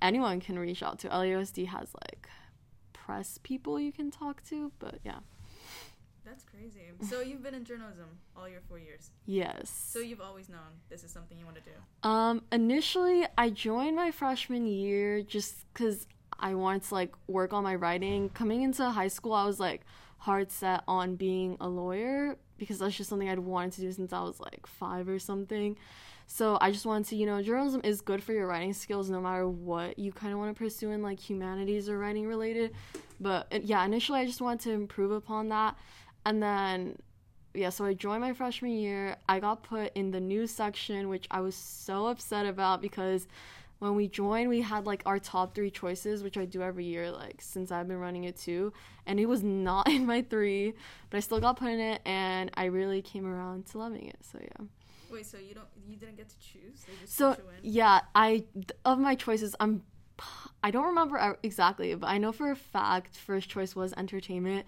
anyone 0.00 0.40
can 0.40 0.58
reach 0.58 0.82
out 0.82 0.98
to. 1.00 1.08
LAUSD 1.08 1.66
has 1.66 1.90
like 2.02 2.30
press 2.94 3.38
people 3.42 3.78
you 3.78 3.92
can 3.92 4.10
talk 4.10 4.42
to, 4.44 4.72
but 4.78 5.00
yeah. 5.04 5.18
That's 6.24 6.44
crazy. 6.44 6.80
So 7.06 7.20
you've 7.20 7.42
been 7.42 7.54
in 7.54 7.64
journalism 7.64 8.06
all 8.34 8.48
your 8.48 8.62
4 8.66 8.78
years. 8.78 9.10
Yes. 9.26 9.68
So 9.68 9.98
you've 9.98 10.22
always 10.22 10.48
known 10.48 10.80
this 10.88 11.04
is 11.04 11.10
something 11.10 11.36
you 11.38 11.44
want 11.44 11.58
to 11.58 11.62
do. 11.62 12.08
Um 12.08 12.40
initially 12.50 13.26
I 13.36 13.50
joined 13.50 13.96
my 13.96 14.10
freshman 14.12 14.64
year 14.64 15.20
just 15.20 15.56
cuz 15.74 16.06
I 16.38 16.54
wanted 16.54 16.84
to 16.84 16.94
like 16.94 17.12
work 17.26 17.52
on 17.52 17.64
my 17.64 17.74
writing. 17.74 18.30
Coming 18.30 18.62
into 18.62 18.88
high 18.88 19.08
school, 19.08 19.34
I 19.34 19.44
was 19.44 19.60
like 19.60 19.82
hard 20.20 20.52
set 20.52 20.82
on 20.86 21.16
being 21.16 21.56
a 21.60 21.68
lawyer 21.68 22.36
because 22.58 22.78
that's 22.78 22.94
just 22.94 23.08
something 23.08 23.28
I'd 23.28 23.38
wanted 23.38 23.72
to 23.72 23.80
do 23.80 23.92
since 23.92 24.12
I 24.12 24.20
was 24.20 24.38
like 24.38 24.66
five 24.66 25.08
or 25.08 25.18
something. 25.18 25.76
So 26.26 26.58
I 26.60 26.70
just 26.70 26.84
wanted 26.86 27.08
to, 27.08 27.16
you 27.16 27.24
know, 27.26 27.42
journalism 27.42 27.80
is 27.82 28.02
good 28.02 28.22
for 28.22 28.32
your 28.32 28.46
writing 28.46 28.74
skills 28.74 29.10
no 29.10 29.20
matter 29.20 29.48
what 29.48 29.98
you 29.98 30.12
kind 30.12 30.32
of 30.32 30.38
want 30.38 30.54
to 30.54 30.58
pursue 30.62 30.90
in 30.90 31.02
like 31.02 31.18
humanities 31.18 31.88
or 31.88 31.98
writing 31.98 32.26
related. 32.26 32.72
But 33.18 33.48
uh, 33.50 33.60
yeah, 33.64 33.84
initially 33.84 34.20
I 34.20 34.26
just 34.26 34.40
wanted 34.42 34.60
to 34.60 34.72
improve 34.72 35.10
upon 35.10 35.48
that. 35.48 35.74
And 36.26 36.42
then, 36.42 36.98
yeah, 37.54 37.70
so 37.70 37.86
I 37.86 37.94
joined 37.94 38.20
my 38.20 38.34
freshman 38.34 38.72
year. 38.72 39.16
I 39.26 39.40
got 39.40 39.62
put 39.62 39.90
in 39.96 40.10
the 40.10 40.20
news 40.20 40.50
section, 40.50 41.08
which 41.08 41.26
I 41.30 41.40
was 41.40 41.54
so 41.54 42.06
upset 42.06 42.44
about 42.44 42.82
because 42.82 43.26
when 43.80 43.96
we 43.96 44.08
joined, 44.08 44.48
we 44.48 44.60
had 44.60 44.86
like 44.86 45.02
our 45.06 45.18
top 45.18 45.54
three 45.54 45.70
choices, 45.70 46.22
which 46.22 46.36
I 46.36 46.44
do 46.44 46.62
every 46.62 46.84
year, 46.84 47.10
like 47.10 47.40
since 47.40 47.72
I've 47.72 47.88
been 47.88 47.98
running 47.98 48.24
it 48.24 48.36
too. 48.36 48.72
And 49.06 49.18
it 49.18 49.26
was 49.26 49.42
not 49.42 49.88
in 49.90 50.06
my 50.06 50.22
three, 50.22 50.74
but 51.08 51.16
I 51.16 51.20
still 51.20 51.40
got 51.40 51.58
put 51.58 51.70
in 51.70 51.80
it, 51.80 52.02
and 52.04 52.50
I 52.54 52.66
really 52.66 53.02
came 53.02 53.26
around 53.26 53.66
to 53.68 53.78
loving 53.78 54.06
it. 54.06 54.18
So 54.22 54.38
yeah. 54.40 54.66
Wait, 55.10 55.26
so 55.26 55.38
you 55.38 55.54
don't 55.54 55.66
you 55.88 55.96
didn't 55.96 56.16
get 56.16 56.28
to 56.28 56.38
choose? 56.38 56.84
so 57.06 57.36
yeah, 57.62 58.00
I 58.14 58.44
of 58.84 58.98
my 58.98 59.14
choices, 59.14 59.56
I'm 59.58 59.82
I 60.62 60.70
don't 60.70 60.86
remember 60.86 61.38
exactly, 61.42 61.94
but 61.94 62.06
I 62.06 62.18
know 62.18 62.32
for 62.32 62.50
a 62.50 62.56
fact 62.56 63.16
first 63.16 63.48
choice 63.48 63.74
was 63.74 63.94
entertainment. 63.94 64.66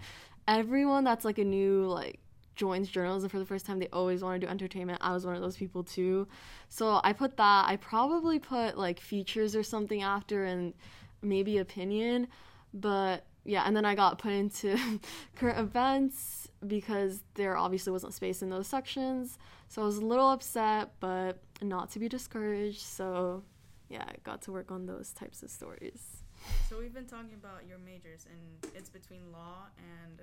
Everyone 0.48 1.04
that's 1.04 1.24
like 1.24 1.38
a 1.38 1.44
new 1.44 1.84
like 1.84 2.18
joins 2.54 2.88
journalism 2.88 3.28
for 3.28 3.38
the 3.38 3.44
first 3.44 3.66
time, 3.66 3.78
they 3.78 3.88
always 3.92 4.22
want 4.22 4.40
to 4.40 4.46
do 4.46 4.50
entertainment. 4.50 4.98
I 5.00 5.12
was 5.12 5.24
one 5.24 5.34
of 5.34 5.40
those 5.40 5.56
people 5.56 5.82
too. 5.82 6.28
So 6.68 7.00
I 7.04 7.12
put 7.12 7.36
that. 7.36 7.68
I 7.68 7.76
probably 7.76 8.38
put 8.38 8.76
like 8.78 9.00
features 9.00 9.56
or 9.56 9.62
something 9.62 10.02
after 10.02 10.44
and 10.44 10.74
maybe 11.22 11.58
opinion. 11.58 12.28
But 12.74 13.24
yeah, 13.44 13.64
and 13.66 13.76
then 13.76 13.84
I 13.84 13.94
got 13.94 14.18
put 14.18 14.32
into 14.32 14.78
current 15.36 15.58
events 15.58 16.48
because 16.66 17.22
there 17.34 17.56
obviously 17.56 17.92
wasn't 17.92 18.14
space 18.14 18.42
in 18.42 18.50
those 18.50 18.66
sections. 18.66 19.38
So 19.68 19.82
I 19.82 19.84
was 19.84 19.98
a 19.98 20.04
little 20.04 20.30
upset, 20.30 20.90
but 21.00 21.38
not 21.60 21.90
to 21.92 21.98
be 21.98 22.08
discouraged. 22.08 22.80
So 22.80 23.42
yeah, 23.88 24.04
I 24.06 24.14
got 24.24 24.42
to 24.42 24.52
work 24.52 24.70
on 24.70 24.86
those 24.86 25.12
types 25.12 25.42
of 25.42 25.50
stories. 25.50 26.22
So 26.68 26.78
we've 26.78 26.94
been 26.94 27.06
talking 27.06 27.34
about 27.34 27.66
your 27.68 27.78
majors, 27.78 28.26
and 28.30 28.72
it's 28.74 28.88
between 28.88 29.30
law 29.32 29.66
and 29.78 30.22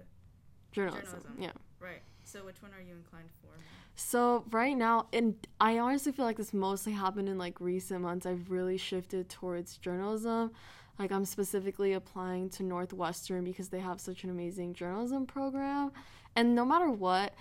journalism. 0.72 1.06
journalism. 1.06 1.36
Yeah. 1.40 1.52
Right. 1.80 2.02
So 2.24 2.46
which 2.46 2.62
one 2.62 2.72
are 2.74 2.82
you 2.82 2.96
inclined 2.96 3.30
for? 3.42 3.50
So 3.96 4.46
right 4.52 4.78
now, 4.78 5.08
and 5.12 5.36
I 5.60 5.80
honestly 5.80 6.12
feel 6.12 6.26
like 6.26 6.38
this 6.38 6.54
mostly 6.54 6.94
happened 6.94 7.28
in 7.28 7.38
like 7.38 7.60
recent 7.60 8.02
months. 8.02 8.26
I've 8.26 8.50
really 8.50 8.78
shifted 8.78 9.30
towards 9.30 9.78
journalism. 9.78 10.52
Like 10.98 11.12
I'm 11.12 11.26
specifically 11.26 11.94
applying 11.94 12.50
to 12.52 12.64
Northwestern 12.64 13.44
because 13.44 13.70
they 13.70 13.80
have 13.80 14.00
such 14.00 14.24
an 14.24 14.30
amazing 14.30 14.74
journalism 14.74 15.26
program. 15.26 15.92
And 16.36 16.56
no 16.56 16.66
matter 16.66 16.90
what, 16.90 17.34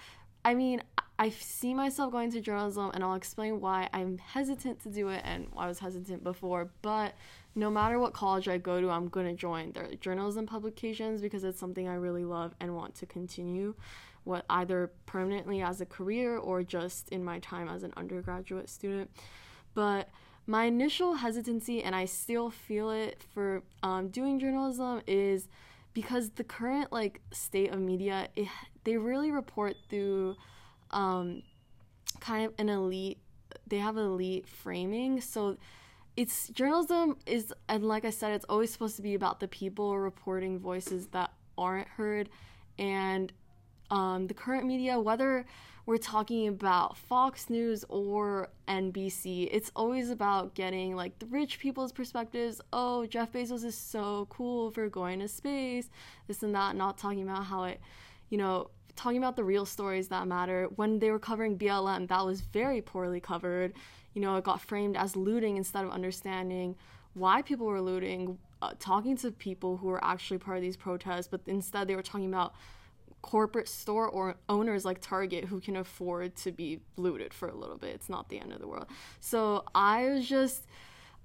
I 0.45 0.55
mean, 0.55 0.83
I 1.21 1.31
see 1.31 1.75
myself 1.75 2.13
going 2.13 2.31
to 2.31 2.41
journalism, 2.41 2.93
and 2.95 3.03
I'll 3.03 3.15
explain 3.15 3.61
why 3.61 3.89
I'm 3.93 4.19
hesitant 4.19 4.81
to 4.85 4.89
do 4.89 5.09
it 5.09 5.23
and 5.25 5.49
why 5.53 5.65
I 5.65 5.69
was 5.69 5.81
hesitant 5.81 6.23
before. 6.23 6.71
But 6.81 7.15
no 7.57 7.71
matter 7.71 7.99
what 7.99 8.13
college 8.13 8.47
I 8.47 8.59
go 8.59 8.81
to, 8.81 8.89
I'm 8.89 9.09
going 9.09 9.27
to 9.27 9.35
join 9.35 9.73
their 9.73 9.93
journalism 9.97 10.47
publications 10.47 11.21
because 11.21 11.43
it's 11.43 11.59
something 11.59 11.89
I 11.89 11.95
really 11.95 12.25
love 12.25 12.55
and 12.61 12.77
want 12.77 12.95
to 12.97 13.07
continue, 13.07 13.75
what 14.23 14.45
either 14.49 14.93
permanently 15.07 15.61
as 15.61 15.81
a 15.81 15.87
career 15.87 16.37
or 16.37 16.63
just 16.63 17.09
in 17.09 17.25
my 17.25 17.41
time 17.41 17.69
as 17.69 17.83
an 17.83 17.93
undergraduate 17.97 18.69
student. 18.69 19.11
But 19.75 20.09
my 20.47 20.67
initial 20.67 21.15
hesitancy, 21.15 21.83
and 21.83 21.97
I 21.97 22.05
still 22.05 22.49
feel 22.49 22.91
it 22.91 23.25
for 23.35 23.65
um, 23.83 24.09
doing 24.11 24.39
journalism, 24.39 25.03
is 25.09 25.49
because 25.95 26.31
the 26.31 26.45
current 26.45 26.93
like 26.93 27.21
state 27.33 27.73
of 27.73 27.81
media, 27.81 28.29
it, 28.37 28.47
they 28.85 28.97
really 28.97 29.33
report 29.33 29.75
through 29.91 30.37
um, 30.91 31.43
kind 32.21 32.47
of 32.47 32.55
an 32.59 32.69
elite. 32.69 33.19
They 33.67 33.79
have 33.79 33.97
elite 33.97 34.47
framing, 34.47 35.21
so 35.21 35.57
it's 36.17 36.49
journalism 36.49 37.17
is 37.27 37.53
and 37.69 37.85
like 37.85 38.05
I 38.05 38.11
said, 38.11 38.33
it's 38.33 38.45
always 38.49 38.73
supposed 38.73 38.97
to 38.97 39.03
be 39.03 39.15
about 39.15 39.41
the 39.41 39.49
people 39.49 39.99
reporting 39.99 40.59
voices 40.59 41.09
that 41.09 41.33
aren't 41.57 41.89
heard, 41.89 42.29
and 42.79 43.33
um, 43.91 44.27
the 44.27 44.35
current 44.35 44.67
media, 44.67 44.99
whether 45.01 45.47
we're 45.89 45.97
talking 45.97 46.49
about 46.49 46.99
Fox 46.99 47.49
News 47.49 47.83
or 47.89 48.51
NBC, 48.69 49.49
it's 49.51 49.73
always 49.75 50.11
about 50.11 50.55
getting 50.55 50.95
like 50.95 51.19
the 51.19 51.25
rich 51.25 51.59
people's 51.59 51.93
perspectives. 51.93 52.61
Oh, 52.75 53.07
Jeff 53.07 53.33
Bezos 53.33 53.65
is 53.65 53.75
so 53.75 54.27
cool 54.29 54.71
for 54.71 54.91
going 54.91 55.21
to 55.21 55.29
space, 55.29 55.89
this 56.27 56.43
and 56.43 56.55
that, 56.55 56.77
not 56.77 56.99
talking 56.99 57.23
about 57.23 57.45
how 57.45 57.65
it, 57.65 57.81
you 58.29 58.37
know, 58.37 58.69
talking 58.99 59.19
about 59.19 59.37
the 59.37 59.45
real 59.45 59.65
stories 59.65 60.09
that 60.09 60.27
matter. 60.27 60.69
When 60.77 60.99
they 60.99 61.11
were 61.11 61.19
covering 61.19 61.57
BLM, 61.57 62.09
that 62.09 62.27
was 62.27 62.41
very 62.41 62.83
poorly 62.83 63.21
covered 63.21 63.73
you 64.19 64.25
know, 64.25 64.35
it 64.35 64.43
got 64.43 64.61
framed 64.61 64.97
as 64.97 65.15
looting 65.15 65.57
instead 65.57 65.85
of 65.85 65.93
understanding 65.93 66.75
why 67.15 67.41
people 67.41 67.67
were 67.67 67.81
looting, 67.81 68.37
uh, 68.61 68.73
talking 68.81 69.17
to 69.19 69.31
people 69.31 69.77
who 69.77 69.87
were 69.87 70.05
actually 70.05 70.39
part 70.39 70.57
of 70.57 70.63
these 70.63 70.77
protests, 70.77 71.29
but 71.29 71.41
instead 71.47 71.87
they 71.87 71.95
were 71.95 72.03
talking 72.03 72.27
about 72.27 72.53
corporate 73.23 73.69
store 73.69 74.09
or 74.09 74.35
owners 74.49 74.85
like 74.85 75.01
Target 75.01 75.45
who 75.45 75.61
can 75.61 75.77
afford 75.77 76.35
to 76.37 76.51
be 76.51 76.81
looted 76.97 77.33
for 77.33 77.49
a 77.49 77.55
little 77.55 77.77
bit. 77.77 77.95
It's 77.95 78.09
not 78.09 78.29
the 78.29 78.41
end 78.41 78.53
of 78.53 78.61
the 78.61 78.67
world. 78.67 78.87
So 79.21 79.65
I 79.73 80.09
was 80.09 80.29
just 80.29 80.67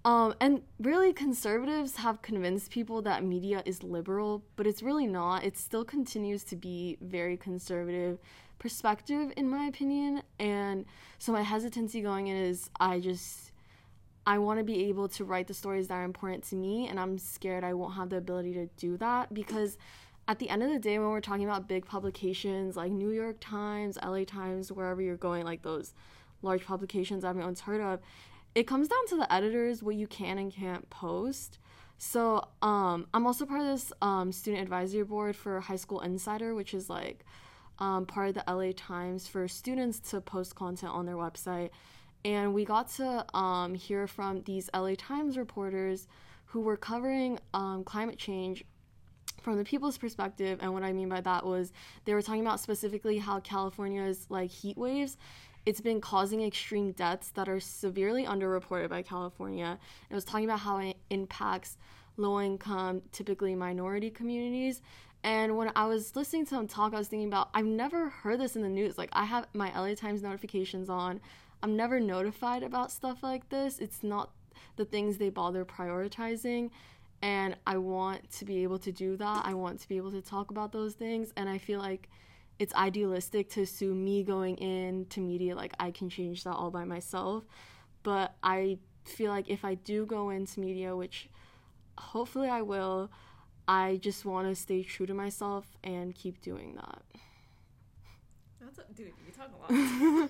um, 0.06 0.36
and 0.42 0.62
really, 0.80 1.14
conservatives 1.14 1.96
have 1.98 2.22
convinced 2.22 2.72
people 2.72 3.02
that 3.04 3.24
media 3.24 3.64
is 3.66 3.84
liberal, 3.84 4.44
but 4.58 4.68
it's 4.68 4.84
really 4.84 5.08
not. 5.08 5.46
It 5.46 5.58
still 5.58 5.86
continues 5.86 6.44
to 6.46 6.58
be 6.58 6.98
very 7.02 7.38
conservative 7.38 8.20
perspective, 8.60 9.32
in 9.38 9.50
my 9.50 9.66
opinion. 9.66 10.24
And 10.40 10.86
so, 11.20 11.32
my 11.32 11.42
hesitancy 11.42 12.02
going 12.02 12.28
in 12.28 12.36
is 12.36 12.70
I 12.82 13.00
just, 13.00 13.54
I 14.28 14.40
want 14.40 14.60
to 14.60 14.66
be 14.66 14.86
able 14.90 15.08
to 15.10 15.24
write 15.24 15.48
the 15.48 15.54
stories 15.54 15.88
that 15.88 15.96
are 15.96 16.04
important 16.04 16.44
to 16.46 16.56
me, 16.56 16.90
and 16.90 17.00
I'm 17.00 17.18
scared 17.18 17.64
I 17.64 17.74
won't 17.74 17.94
have 17.94 18.10
the 18.10 18.18
ability 18.18 18.54
to 18.56 18.68
do 18.76 18.98
that 18.98 19.34
because 19.34 19.78
at 20.28 20.40
the 20.40 20.50
end 20.50 20.64
of 20.64 20.70
the 20.70 20.80
day, 20.80 21.00
when 21.00 21.10
we're 21.10 21.22
talking 21.22 21.46
about 21.46 21.70
big 21.70 21.86
publications 21.86 22.76
like 22.76 22.92
New 22.92 23.12
York 23.12 23.38
Times, 23.40 23.98
LA 24.04 24.26
Times, 24.26 24.70
wherever 24.70 25.02
you're 25.02 25.16
going, 25.16 25.46
like 25.46 25.62
those 25.62 25.94
large 26.42 26.66
publications 26.66 27.24
everyone's 27.24 27.62
heard 27.62 27.80
of, 27.80 28.02
it 28.56 28.68
comes 28.68 28.88
down 28.88 29.08
to 29.08 29.18
the 29.18 29.32
editors 29.34 29.82
what 29.82 29.96
you 29.96 30.08
can 30.08 30.38
and 30.38 30.54
can't 30.54 30.90
post. 30.90 31.60
So 31.98 32.48
um, 32.62 33.08
I'm 33.14 33.26
also 33.26 33.46
part 33.46 33.62
of 33.62 33.68
this 33.68 33.94
um, 34.02 34.32
student 34.32 34.62
advisory 34.62 35.04
board 35.04 35.36
for 35.36 35.60
High 35.60 35.78
School 35.78 36.02
Insider, 36.02 36.54
which 36.54 36.74
is 36.74 36.90
like 36.90 37.26
um, 37.80 38.06
part 38.06 38.30
of 38.30 38.36
the 38.36 38.44
LA 38.48 38.72
Times 38.76 39.28
for 39.28 39.48
students 39.48 40.00
to 40.12 40.22
post 40.22 40.56
content 40.56 40.94
on 40.94 41.06
their 41.06 41.16
website. 41.16 41.70
And 42.26 42.54
we 42.54 42.66
got 42.66 42.90
to 42.96 43.26
um, 43.36 43.74
hear 43.74 44.08
from 44.08 44.44
these 44.44 44.70
LA 44.74 44.96
Times 44.98 45.38
reporters 45.38 46.08
who 46.46 46.62
were 46.62 46.78
covering 46.78 47.40
um, 47.54 47.84
climate 47.84 48.18
change 48.18 48.64
from 49.42 49.58
the 49.58 49.64
people's 49.64 49.98
perspective. 49.98 50.60
And 50.62 50.74
what 50.74 50.84
I 50.84 50.94
mean 50.94 51.10
by 51.10 51.22
that 51.22 51.46
was 51.46 51.74
they 52.06 52.14
were 52.14 52.22
talking 52.22 52.42
about 52.42 52.60
specifically 52.60 53.18
how 53.18 53.40
California's 53.40 54.26
like 54.30 54.50
heat 54.50 54.78
waves 54.78 55.18
it's 55.65 55.82
been 55.82 56.01
causing 56.01 56.43
extreme 56.43 56.91
deaths 56.91 57.29
that 57.32 57.48
are 57.48 57.60
severely 57.60 58.25
underreported 58.25 58.89
by 58.89 59.01
California. 59.01 59.79
It 60.10 60.13
was 60.15 60.25
talking 60.25 60.46
about 60.46 60.60
how 60.60 60.77
it 60.79 60.98
impacts 61.10 61.77
low 62.17 62.41
income, 62.41 63.01
typically 63.12 63.55
minority 63.55 64.10
communities. 64.10 64.82
And 65.24 65.55
when 65.55 65.72
I 65.75 65.86
was 65.86 66.15
listening 66.15 66.46
to 66.48 66.55
him 66.55 66.67
talk, 66.67 66.93
I 66.93 66.98
was 66.98 67.08
thinking 67.08 67.29
about 67.29 67.50
I've 67.53 67.65
never 67.65 68.10
heard 68.10 68.39
this 68.39 68.55
in 68.55 68.62
the 68.62 68.70
news. 68.70 68.98
Like 68.98 69.10
I 69.13 69.24
have 69.24 69.48
my 69.53 69.72
LA 69.77 69.96
Times 69.96 70.22
notifications 70.22 70.89
on. 70.89 71.22
I'm 71.62 71.77
never 71.77 72.00
notified 72.00 72.62
about 72.62 72.91
stuff 72.91 73.24
like 73.24 73.48
this. 73.48 73.79
It's 73.79 74.03
not 74.03 74.32
the 74.75 74.84
things 74.84 75.17
they 75.17 75.29
bother 75.29 75.63
prioritizing. 75.63 76.72
And 77.22 77.55
I 77.65 77.77
want 77.77 78.29
to 78.32 78.46
be 78.46 78.63
able 78.63 78.79
to 78.79 78.91
do 78.91 79.15
that. 79.15 79.46
I 79.46 79.53
want 79.53 79.79
to 79.79 79.88
be 79.88 79.96
able 79.96 80.12
to 80.12 80.22
talk 80.22 80.51
about 80.51 80.74
those 80.74 80.93
things. 80.93 81.32
And 81.38 81.48
I 81.48 81.58
feel 81.58 81.79
like 81.79 82.10
it's 82.60 82.74
idealistic 82.76 83.50
to 83.52 83.62
assume 83.62 84.04
me 84.04 84.24
going 84.24 84.58
into 84.58 85.20
media 85.20 85.56
like 85.56 85.74
I 85.80 85.92
can 85.92 86.10
change 86.10 86.44
that 86.44 86.54
all 86.54 86.72
by 86.72 86.84
myself. 86.84 87.44
But 88.04 88.36
I 88.44 88.78
feel 89.06 89.32
like 89.32 89.50
if 89.50 89.66
I 89.66 89.76
do 89.76 90.06
go 90.06 90.30
into 90.30 90.60
media, 90.60 90.96
which 90.96 91.30
hopefully 91.98 92.50
I 92.50 92.62
will, 92.62 93.10
I 93.68 93.98
just 94.02 94.26
want 94.26 94.48
to 94.48 94.56
stay 94.56 94.84
true 94.84 95.06
to 95.06 95.14
myself 95.14 95.66
and 95.84 96.14
keep 96.14 96.42
doing 96.42 96.76
that. 96.76 97.02
That's 98.62 98.80
a, 98.80 98.94
dude, 98.94 99.14
you 99.26 99.32
talk 99.36 99.50
a 99.54 99.74
lot. 99.74 100.30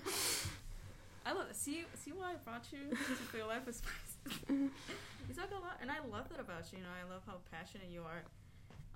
I 1.26 1.32
love 1.32 1.48
it. 1.50 1.56
See, 1.56 1.84
see 1.94 2.12
why 2.12 2.32
I 2.32 2.34
brought 2.44 2.66
you 2.70 2.90
to 2.90 2.96
Feel 3.32 3.46
Life 3.46 3.66
with 3.66 3.76
Spice. 3.76 4.36
you 4.48 5.34
talk 5.34 5.50
a 5.50 5.54
lot, 5.54 5.78
and 5.80 5.90
I 5.90 5.96
love 6.10 6.28
that 6.28 6.40
about 6.40 6.70
you. 6.72 6.78
You 6.78 6.84
know, 6.84 6.90
I 6.90 7.10
love 7.10 7.22
how 7.26 7.36
passionate 7.50 7.88
you 7.90 8.02
are. 8.02 8.22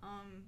Um, 0.02 0.44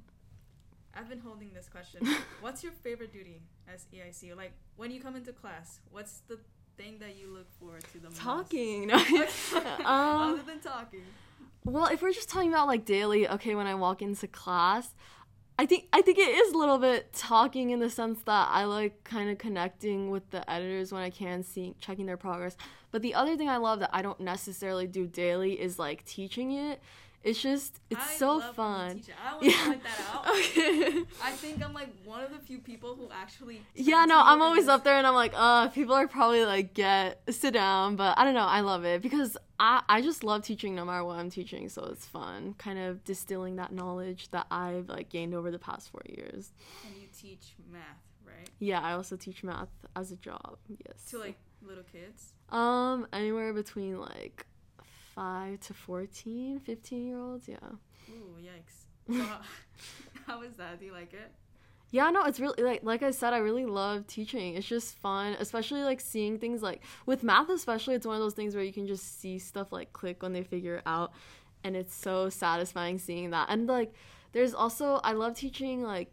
I've 0.95 1.09
been 1.09 1.21
holding 1.21 1.53
this 1.53 1.69
question. 1.69 2.07
what's 2.41 2.63
your 2.63 2.73
favorite 2.73 3.13
duty 3.13 3.43
as 3.73 3.87
EIC? 3.95 4.37
Like 4.37 4.53
when 4.77 4.91
you 4.91 5.01
come 5.01 5.17
into 5.17 5.33
class, 5.33 5.81
what's 5.91 6.23
the 6.29 6.39
thing 6.77 6.99
that 6.99 7.17
you 7.17 7.33
look 7.33 7.51
forward 7.59 7.85
to 7.93 7.99
the 7.99 8.09
most? 8.09 8.21
Talking. 8.21 8.91
um, 8.93 9.05
Other 9.85 10.43
than 10.43 10.61
talking. 10.61 11.03
Well, 11.65 11.87
if 11.87 12.03
we're 12.03 12.13
just 12.13 12.29
talking 12.29 12.49
about 12.49 12.67
like 12.67 12.85
daily, 12.85 13.29
okay, 13.29 13.55
when 13.55 13.67
I 13.67 13.75
walk 13.75 14.03
into 14.03 14.27
class, 14.27 14.95
I 15.59 15.67
think 15.67 15.89
I 15.93 16.01
think 16.01 16.19
it 16.19 16.23
is 16.23 16.55
a 16.55 16.57
little 16.57 16.79
bit 16.79 17.13
talking 17.13 17.69
in 17.69 17.81
the 17.81 17.91
sense 17.91 18.23
that 18.23 18.49
I 18.51 18.65
like 18.65 19.05
kind 19.05 19.29
of 19.29 19.37
connecting 19.37 20.11
with 20.11 20.31
the 20.31 20.49
editors 20.51 20.91
when 20.91 21.03
I 21.03 21.11
can, 21.11 21.43
see 21.43 21.75
checking 21.79 22.07
their 22.07 22.17
progress. 22.17 22.57
But 22.91 23.03
the 23.03 23.15
other 23.15 23.37
thing 23.37 23.49
I 23.49 23.59
love 23.59 23.81
that 23.81 23.91
I 23.93 24.01
don't 24.01 24.21
necessarily 24.21 24.87
do 24.87 25.07
daily 25.07 25.61
is 25.61 25.79
like 25.79 26.05
teaching 26.07 26.53
it 26.53 26.81
it's 27.23 27.41
just 27.43 27.81
it's 27.91 28.01
I 28.01 28.15
so 28.15 28.41
fun. 28.41 29.03
I 29.25 29.33
want 29.35 29.45
to 29.45 29.59
point 29.65 29.83
that 29.83 30.01
out. 30.15 30.29
okay. 30.31 31.03
I 31.23 31.31
think 31.33 31.63
I'm 31.63 31.75
like 31.75 31.89
one 32.05 32.23
of 32.25 32.31
the 32.33 32.39
few 32.39 32.59
people 32.59 32.95
who 32.95 33.09
actually. 33.13 33.63
Yeah, 33.75 34.07
no, 34.07 34.21
I'm 34.23 34.41
always 34.41 34.69
up 34.69 34.85
there 34.85 34.95
and 34.95 35.07
I'm 35.07 35.15
like, 35.15 35.33
uh, 35.35 35.69
people 35.69 35.95
are 35.95 36.09
probably 36.09 36.45
like 36.45 36.73
get 36.73 37.21
sit 37.31 37.53
down, 37.55 37.97
but 37.97 38.19
I 38.19 38.25
don't 38.25 38.35
know. 38.35 38.47
I 38.47 38.61
love 38.61 38.85
it 38.85 39.03
because 39.03 39.37
I 39.59 39.83
I 39.89 40.01
just 40.01 40.25
love 40.25 40.43
teaching 40.43 40.75
no 40.75 40.85
matter 40.85 41.05
what 41.05 41.19
I'm 41.19 41.31
teaching, 41.31 41.69
so 41.69 41.85
it's 41.93 42.07
fun, 42.07 42.55
kind 42.59 42.79
of 42.79 43.05
distilling 43.05 43.57
that 43.57 43.73
knowledge 43.73 44.31
that 44.31 44.47
I've 44.51 44.89
like 44.89 45.11
gained 45.11 45.35
over 45.35 45.51
the 45.51 45.59
past 45.59 45.91
four 45.91 46.03
years. 46.09 46.53
And 46.87 46.97
you 46.97 47.09
teach 47.15 47.55
math, 47.71 47.83
right? 48.27 48.49
Yeah, 48.61 48.81
I 48.81 48.93
also 48.93 49.17
teach 49.17 49.45
math 49.45 49.69
as 49.95 50.11
a 50.11 50.17
job. 50.17 50.57
Yes. 50.87 51.05
To 51.11 51.19
like 51.19 51.37
little 51.63 51.85
kids. 51.85 52.33
Um, 52.49 53.07
anywhere 53.13 53.53
between 53.53 54.01
like 54.01 54.47
5 55.15 55.61
to 55.61 55.75
14, 55.75 56.61
15 56.61 57.07
year 57.07 57.19
olds. 57.19 57.49
Yeah. 57.49 57.57
Ooh, 58.11 58.37
yikes. 58.41 59.17
So, 59.17 59.25
how 60.27 60.43
is 60.43 60.55
that? 60.55 60.79
Do 60.79 60.87
you 60.87 60.93
like 60.93 61.13
it? 61.13 61.33
Yeah, 61.93 62.11
no, 62.11 62.25
it's 62.25 62.39
really 62.39 62.63
like 62.63 62.85
like 62.85 63.03
I 63.03 63.11
said, 63.11 63.33
I 63.33 63.39
really 63.39 63.67
love 63.67 64.07
teaching. 64.07 64.55
It's 64.55 64.67
just 64.67 64.97
fun, 64.99 65.37
especially 65.41 65.83
like 65.83 66.01
seeing 66.01 66.39
things 66.39 66.63
like 66.63 66.83
with 67.05 67.25
math 67.25 67.49
especially, 67.49 67.97
it's 67.97 68.07
one 68.07 68.15
of 68.15 68.23
those 68.23 68.35
things 68.35 68.55
where 68.55 68.63
you 68.63 68.73
can 68.73 68.87
just 68.87 69.21
see 69.21 69.39
stuff 69.41 69.73
like 69.73 69.93
click 69.93 70.23
when 70.23 70.33
they 70.33 70.45
figure 70.45 70.77
it 70.77 70.83
out 70.87 71.13
and 71.65 71.77
it's 71.77 71.95
so 71.95 72.29
satisfying 72.29 72.99
seeing 72.99 73.31
that. 73.31 73.49
And 73.51 73.67
like 73.67 73.93
there's 74.33 74.55
also 74.55 75.01
I 75.03 75.13
love 75.13 75.35
teaching 75.35 75.83
like 75.83 76.13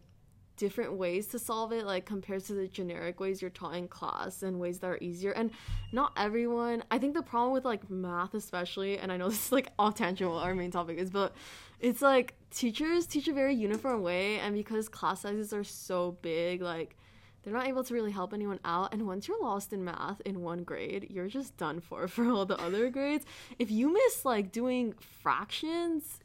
different 0.57 0.93
ways 0.93 1.27
to 1.27 1.39
solve 1.39 1.71
it 1.71 1.85
like 1.85 2.05
compared 2.05 2.43
to 2.45 2.53
the 2.53 2.67
generic 2.67 3.19
ways 3.19 3.41
you're 3.41 3.51
taught 3.51 3.75
in 3.75 3.87
class 3.87 4.43
and 4.43 4.59
ways 4.59 4.79
that 4.79 4.87
are 4.87 4.97
easier. 4.99 5.31
And 5.31 5.51
not 5.91 6.11
everyone 6.17 6.83
i 6.91 6.97
think 6.97 7.13
the 7.13 7.21
problem 7.21 7.53
with 7.53 7.65
like 7.65 7.89
math 7.89 8.33
especially 8.33 8.97
and 8.97 9.11
i 9.11 9.17
know 9.17 9.29
this 9.29 9.47
is 9.47 9.51
like 9.51 9.69
off 9.79 9.95
tangent 9.95 10.29
what 10.29 10.43
our 10.43 10.53
main 10.53 10.71
topic 10.71 10.97
is 10.97 11.09
but 11.09 11.33
it's 11.79 12.01
like 12.01 12.33
teachers 12.51 13.05
teach 13.05 13.27
a 13.27 13.33
very 13.33 13.55
uniform 13.55 14.01
way 14.01 14.39
and 14.39 14.55
because 14.55 14.89
class 14.89 15.21
sizes 15.21 15.53
are 15.53 15.63
so 15.63 16.17
big 16.21 16.61
like 16.61 16.95
they're 17.43 17.53
not 17.53 17.67
able 17.67 17.83
to 17.85 17.93
really 17.93 18.11
help 18.11 18.33
anyone 18.33 18.59
out. 18.65 18.93
And 18.93 19.07
once 19.07 19.25
you're 19.25 19.41
lost 19.41 19.71
in 19.71 19.85
math 19.85 20.19
in 20.25 20.41
one 20.41 20.63
grade 20.63 21.07
you're 21.09 21.29
just 21.29 21.55
done 21.55 21.79
for 21.79 22.05
for 22.09 22.25
all 22.29 22.45
the 22.45 22.57
other 22.57 22.89
grades. 22.89 23.25
If 23.57 23.71
you 23.71 23.93
miss 23.93 24.25
like 24.25 24.51
doing 24.51 24.95
fractions 24.99 26.19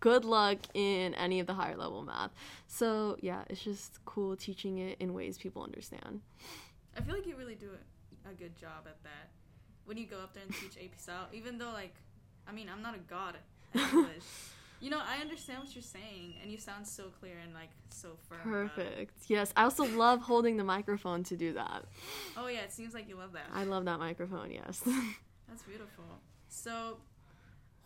good 0.00 0.24
luck 0.24 0.58
in 0.74 1.14
any 1.14 1.40
of 1.40 1.46
the 1.46 1.54
higher 1.54 1.76
level 1.76 2.02
math. 2.02 2.30
So 2.66 3.16
yeah, 3.20 3.42
it's 3.48 3.62
just 3.62 4.04
cool 4.04 4.36
teaching 4.36 4.78
it 4.78 4.96
in 5.00 5.14
ways 5.14 5.38
people 5.38 5.62
understand. 5.62 6.20
I 6.96 7.00
feel 7.00 7.14
like 7.14 7.26
you 7.26 7.36
really 7.36 7.54
do 7.54 7.70
a 8.28 8.34
good 8.34 8.56
job 8.56 8.86
at 8.86 9.02
that. 9.04 9.30
When 9.84 9.96
you 9.96 10.06
go 10.06 10.18
up 10.18 10.34
there 10.34 10.42
and 10.42 10.52
teach 10.54 10.76
AP 10.82 10.98
style, 10.98 11.28
even 11.32 11.58
though 11.58 11.70
like, 11.72 11.94
I 12.48 12.52
mean, 12.52 12.68
I'm 12.72 12.82
not 12.82 12.94
a 12.94 12.98
god 12.98 13.36
at 13.74 13.92
English. 13.92 14.24
you 14.80 14.90
know, 14.90 15.00
I 15.00 15.20
understand 15.20 15.60
what 15.60 15.74
you're 15.74 15.82
saying, 15.82 16.34
and 16.42 16.50
you 16.50 16.58
sound 16.58 16.86
so 16.86 17.04
clear 17.20 17.34
and 17.42 17.54
like 17.54 17.70
so 17.90 18.16
firm. 18.28 18.40
Perfect. 18.42 19.14
Yes, 19.28 19.52
I 19.56 19.62
also 19.62 19.84
love 19.84 20.20
holding 20.20 20.56
the 20.56 20.64
microphone 20.64 21.22
to 21.24 21.36
do 21.36 21.52
that. 21.54 21.84
Oh 22.36 22.48
yeah, 22.48 22.60
it 22.60 22.72
seems 22.72 22.94
like 22.94 23.08
you 23.08 23.16
love 23.16 23.32
that. 23.32 23.46
I 23.54 23.64
love 23.64 23.84
that 23.86 23.98
microphone. 23.98 24.50
Yes. 24.50 24.82
That's 25.48 25.62
beautiful. 25.62 26.04
So, 26.48 26.98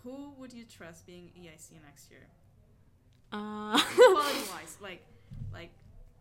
who 0.02 0.32
would 0.38 0.52
you 0.52 0.64
trust 0.64 1.06
being 1.06 1.30
EIC 1.38 1.72
next 1.84 2.10
year? 2.10 2.26
Uh, 3.32 3.78
quality 3.78 4.38
wise, 4.52 4.76
like, 4.80 5.04
like 5.52 5.70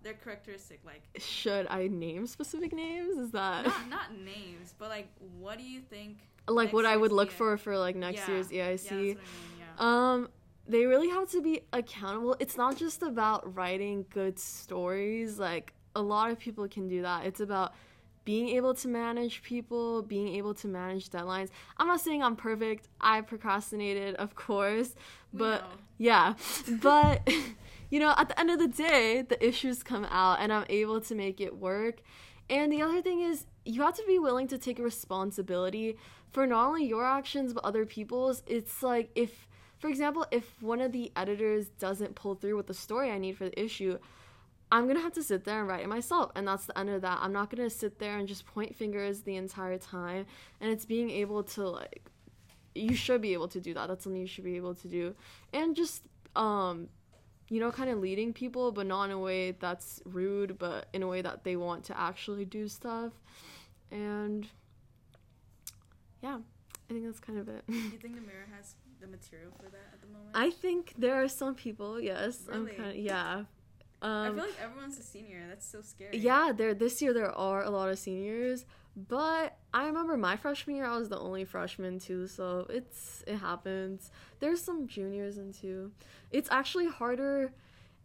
their 0.04 0.14
characteristic, 0.14 0.82
like. 0.86 1.02
Should 1.18 1.68
I 1.70 1.88
name 1.88 2.28
specific 2.28 2.74
names? 2.74 3.18
Is 3.18 3.32
that 3.32 3.66
not, 3.66 3.90
not 3.90 4.18
names, 4.18 4.74
but 4.78 4.90
like, 4.90 5.08
what 5.38 5.58
do 5.58 5.64
you 5.64 5.82
think? 5.82 6.18
Like 6.48 6.74
what 6.74 6.86
I 6.86 6.98
would 6.98 7.12
look 7.12 7.32
for 7.32 7.58
for 7.58 7.78
like 7.78 7.96
next 7.96 8.28
yeah. 8.28 8.34
year's 8.34 8.48
EIC. 8.50 8.92
Yeah, 8.92 8.96
I 8.96 9.02
mean, 9.02 9.18
yeah. 9.60 10.14
Um, 10.14 10.30
they 10.68 10.86
really 10.86 11.10
have 11.10 11.30
to 11.32 11.42
be 11.42 11.62
accountable. 11.74 12.36
It's 12.40 12.58
not 12.58 12.78
just 12.78 13.02
about 13.02 13.56
writing 13.56 14.06
good 14.10 14.40
stories. 14.40 15.40
Like 15.40 15.74
a 15.96 16.02
lot 16.02 16.32
of 16.32 16.40
people 16.40 16.68
can 16.68 16.88
do 16.88 17.02
that. 17.02 17.26
It's 17.26 17.40
about 17.40 17.74
being 18.30 18.50
able 18.50 18.76
to 18.76 18.88
manage 18.88 19.42
people, 19.42 20.04
being 20.04 20.28
able 20.36 20.54
to 20.54 20.68
manage 20.68 21.10
deadlines. 21.10 21.50
I'm 21.80 21.88
not 21.88 22.00
saying 22.00 22.22
I'm 22.22 22.36
perfect. 22.36 22.88
I 23.02 23.22
procrastinated, 23.22 24.14
of 24.18 24.36
course, 24.36 24.94
but 25.34 25.66
yeah. 25.98 26.36
but 26.80 27.28
you 27.90 28.00
know, 28.00 28.14
at 28.16 28.30
the 28.30 28.40
end 28.40 28.52
of 28.52 28.60
the 28.60 28.68
day, 28.68 29.24
the 29.28 29.44
issues 29.44 29.82
come 29.82 30.06
out 30.06 30.42
and 30.42 30.54
I'm 30.54 30.68
able 30.70 31.02
to 31.02 31.16
make 31.16 31.42
it 31.42 31.58
work. 31.58 32.04
And 32.52 32.72
the 32.72 32.84
other 32.84 33.02
thing 33.02 33.22
is 33.22 33.48
you 33.66 33.82
have 33.82 33.96
to 33.96 34.04
be 34.06 34.20
willing 34.20 34.48
to 34.50 34.60
take 34.60 34.78
responsibility 34.78 35.98
for 36.32 36.46
not 36.46 36.68
only 36.68 36.86
your 36.86 37.04
actions 37.04 37.52
but 37.54 37.66
other 37.66 37.84
people's. 37.84 38.44
It's 38.46 38.84
like 38.84 39.10
if 39.16 39.48
for 39.80 39.90
example, 39.90 40.28
if 40.30 40.62
one 40.62 40.82
of 40.82 40.92
the 40.92 41.12
editors 41.16 41.70
doesn't 41.80 42.14
pull 42.14 42.36
through 42.36 42.58
with 42.58 42.68
the 42.68 42.76
story 42.76 43.10
I 43.10 43.18
need 43.18 43.38
for 43.38 43.46
the 43.46 43.60
issue, 43.60 43.98
I'm 44.72 44.88
gonna 44.88 45.02
have 45.02 45.14
to 45.14 45.24
sit 45.24 45.46
there 45.46 45.60
and 45.60 45.68
write 45.68 45.82
it 45.82 45.90
myself, 45.90 46.32
and 46.36 46.48
that's 46.48 46.66
the 46.66 46.78
end 46.78 46.90
of 46.90 47.02
that. 47.02 47.20
I'm 47.22 47.34
not 47.34 47.50
gonna 47.50 47.70
sit 47.70 48.00
there 48.00 48.18
and 48.18 48.28
just 48.28 48.46
point 48.46 48.76
fingers 48.76 49.22
the 49.22 49.36
entire 49.36 49.78
time, 49.78 50.26
and 50.62 50.72
it's 50.72 50.86
being 50.86 51.10
able 51.10 51.44
to 51.44 51.68
like, 51.68 52.10
you 52.76 52.94
should 52.96 53.22
be 53.22 53.34
able 53.34 53.48
to 53.48 53.60
do 53.60 53.74
that. 53.74 53.88
That's 53.88 54.04
something 54.04 54.22
you 54.22 54.28
should 54.28 54.44
be 54.44 54.58
able 54.58 54.76
to 54.76 54.88
do, 54.88 55.16
and 55.54 55.76
just 55.76 56.04
um, 56.36 56.90
you 57.50 57.60
know, 57.60 57.72
kind 57.72 57.90
of 57.90 57.98
leading 58.00 58.32
people, 58.32 58.72
but 58.72 58.86
not 58.86 59.06
in 59.06 59.12
a 59.12 59.20
way 59.20 59.52
that's 59.52 60.02
rude, 60.06 60.60
but 60.60 60.88
in 60.94 61.02
a 61.02 61.08
way 61.08 61.24
that 61.24 61.44
they 61.44 61.56
want 61.56 61.84
to 61.86 62.00
actually 62.00 62.46
do 62.46 62.68
stuff, 62.68 63.12
and 63.90 64.48
yeah, 66.22 66.38
I 66.90 66.94
think 66.94 67.06
that's 67.06 67.20
kind 67.20 67.40
of 67.40 67.50
it. 67.50 67.64
Do 67.68 67.74
You 67.74 67.90
think 68.02 68.16
the 68.16 68.22
mirror 68.22 68.48
has 68.56 68.76
the 69.02 69.08
material 69.08 69.52
for 69.58 69.64
that 69.64 69.94
at 69.94 70.02
the 70.02 70.08
moment? 70.08 70.32
I 70.36 70.52
think 70.52 70.94
there 70.98 71.22
are 71.24 71.28
some 71.28 71.56
people, 71.56 72.00
yes. 72.00 72.42
Really? 72.48 72.72
I'm 72.72 72.78
kind 72.78 72.90
of 72.90 72.96
yeah. 72.98 73.44
Um, 74.02 74.12
I 74.12 74.30
feel 74.30 74.44
like 74.46 74.62
everyone's 74.64 74.98
a 74.98 75.04
senior. 75.04 75.46
That's 75.48 75.66
so 75.66 75.82
scary. 75.82 76.18
yeah, 76.18 76.52
there 76.56 76.74
this 76.74 77.02
year 77.02 77.14
there 77.14 77.32
are 77.32 77.64
a 77.64 77.70
lot 77.70 77.90
of 77.90 78.00
seniors, 78.00 78.66
but 78.96 79.58
I 79.74 79.86
remember 79.86 80.16
my 80.18 80.38
freshman 80.38 80.76
year 80.76 80.86
I 80.86 80.98
was 80.98 81.10
the 81.10 81.20
only 81.20 81.46
freshman 81.46 82.00
too, 82.00 82.28
so 82.28 82.66
it's 82.70 83.24
it 83.28 83.38
happens. 83.38 84.12
There's 84.40 84.62
some 84.62 84.88
juniors 84.88 85.38
in 85.38 85.54
too. 85.54 85.92
It's 86.32 86.50
actually 86.52 86.88
harder 86.88 87.52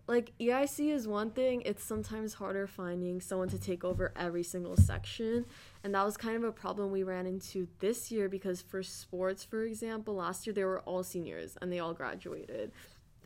like 0.06 0.32
EIC 0.38 0.92
is 0.92 1.08
one 1.08 1.30
thing, 1.30 1.62
it's 1.64 1.82
sometimes 1.82 2.34
harder 2.34 2.66
finding 2.66 3.20
someone 3.20 3.48
to 3.48 3.58
take 3.58 3.84
over 3.84 4.12
every 4.16 4.42
single 4.42 4.76
section. 4.76 5.46
And 5.82 5.94
that 5.94 6.04
was 6.04 6.16
kind 6.16 6.36
of 6.36 6.44
a 6.44 6.52
problem 6.52 6.90
we 6.90 7.02
ran 7.02 7.26
into 7.26 7.68
this 7.80 8.10
year 8.10 8.28
because 8.28 8.60
for 8.60 8.82
sports, 8.82 9.44
for 9.44 9.62
example, 9.62 10.14
last 10.14 10.46
year 10.46 10.52
they 10.52 10.64
were 10.64 10.80
all 10.80 11.02
seniors 11.02 11.56
and 11.62 11.72
they 11.72 11.78
all 11.78 11.94
graduated, 11.94 12.72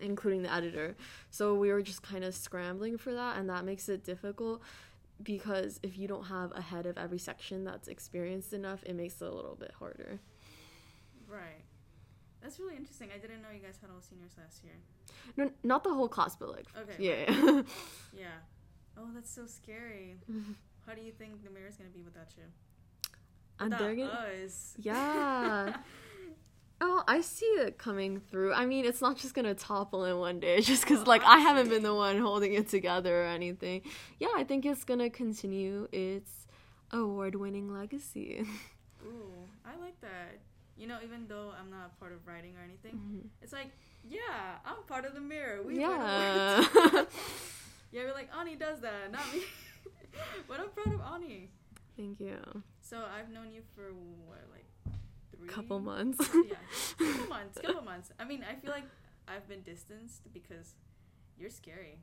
including 0.00 0.43
the 0.43 0.52
editor. 0.52 0.97
So 1.31 1.55
we 1.55 1.71
were 1.71 1.83
just 1.83 2.02
kind 2.02 2.25
of 2.25 2.35
scrambling 2.35 2.99
for 2.99 3.12
that, 3.14 3.37
and 3.38 3.49
that 3.50 3.64
makes 3.64 3.88
it 3.88 4.05
difficult 4.05 4.62
because 5.23 5.81
if 5.83 5.99
you 5.99 6.07
don't 6.07 6.25
have 6.25 6.52
a 6.55 6.61
head 6.61 6.87
of 6.87 6.97
every 6.97 7.19
section 7.19 7.64
that's 7.64 7.88
experienced 7.88 8.52
enough, 8.52 8.83
it 8.85 8.95
makes 8.95 9.21
it 9.21 9.26
a 9.26 9.35
little 9.35 9.57
bit 9.59 9.73
harder. 9.78 10.21
Right. 11.28 11.62
That's 12.40 12.59
really 12.61 12.76
interesting. 12.76 13.09
I 13.14 13.19
didn't 13.19 13.43
know 13.43 13.49
you 13.52 13.59
guys 13.61 13.78
had 13.81 13.90
all 13.90 14.00
seniors 14.00 14.31
last 14.38 14.62
year. 14.62 14.75
No, 15.37 15.50
not 15.64 15.83
the 15.83 15.93
whole 15.93 16.09
class, 16.09 16.37
but 16.37 16.50
like, 16.50 16.67
Okay. 16.81 16.95
yeah. 16.99 17.62
Yeah. 18.17 18.26
Oh, 18.97 19.09
that's 19.14 19.31
so 19.31 19.47
scary. 19.47 20.17
How 20.87 20.95
do 20.95 21.02
you 21.02 21.12
think 21.12 21.45
the 21.45 21.50
mirror's 21.50 21.76
gonna 21.76 21.90
be 21.90 22.02
without 22.02 22.28
you? 22.37 22.45
and 23.61 23.71
Without 23.73 23.78
they're 23.85 23.97
gonna, 23.97 24.28
us. 24.45 24.75
Yeah. 24.78 25.76
Oh, 26.80 27.02
I 27.08 27.20
see 27.23 27.44
it 27.47 27.76
coming 27.78 28.20
through. 28.20 28.52
I 28.54 28.64
mean, 28.66 28.85
it's 28.85 29.00
not 29.02 29.16
just 29.16 29.35
gonna 29.35 29.54
topple 29.54 30.04
in 30.04 30.18
one 30.18 30.38
day, 30.38 30.61
just 30.70 30.82
because, 30.82 31.06
like, 31.06 31.23
I 31.25 31.38
haven't 31.38 31.68
been 31.68 31.82
the 31.82 31.94
one 31.94 32.18
holding 32.18 32.54
it 32.54 32.68
together 32.68 33.23
or 33.25 33.26
anything. 33.26 33.82
Yeah, 34.20 34.28
I 34.37 34.44
think 34.44 34.64
it's 34.64 34.85
gonna 34.85 35.11
continue 35.11 35.88
its 35.92 36.47
award 36.92 37.35
winning 37.35 37.73
legacy. 37.73 38.44
Ooh, 39.04 39.32
I 39.64 39.76
like 39.80 40.00
that. 40.02 40.38
You 40.76 40.87
know, 40.87 40.99
even 41.04 41.26
though 41.28 41.52
I'm 41.58 41.70
not 41.70 41.90
a 41.97 42.00
part 42.00 42.12
of 42.12 42.25
writing 42.26 42.54
or 42.56 42.62
anything, 42.62 42.94
Mhm. 42.94 43.28
it's 43.42 43.52
like, 43.52 43.70
yeah, 44.08 44.58
I'm 44.64 44.85
part 44.87 45.04
of 45.04 45.14
the 45.14 45.20
mirror. 45.20 45.61
We 45.62 45.80
Yeah. 45.80 46.64
yeah, 47.92 48.04
we're 48.04 48.12
like 48.14 48.30
Ani 48.38 48.54
does 48.54 48.80
that, 48.80 49.11
not 49.11 49.23
me. 49.35 49.42
but 50.47 50.61
I'm 50.61 50.68
proud 50.70 50.94
of 50.94 51.00
Ani. 51.14 51.50
Thank 51.97 52.20
you. 52.20 52.38
So 52.80 53.04
I've 53.12 53.28
known 53.30 53.52
you 53.52 53.62
for 53.75 53.90
what, 54.28 54.38
like 54.52 54.64
three 55.37 55.49
Couple 55.49 55.80
months. 55.80 56.18
yeah, 56.35 56.54
couple 56.99 57.28
months, 57.28 57.58
couple 57.61 57.82
months. 57.82 58.11
I 58.18 58.25
mean, 58.25 58.44
I 58.49 58.54
feel 58.54 58.70
like 58.70 58.85
I've 59.26 59.49
been 59.49 59.62
distanced 59.62 60.32
because 60.32 60.75
you're 61.38 61.50
scary. 61.50 61.99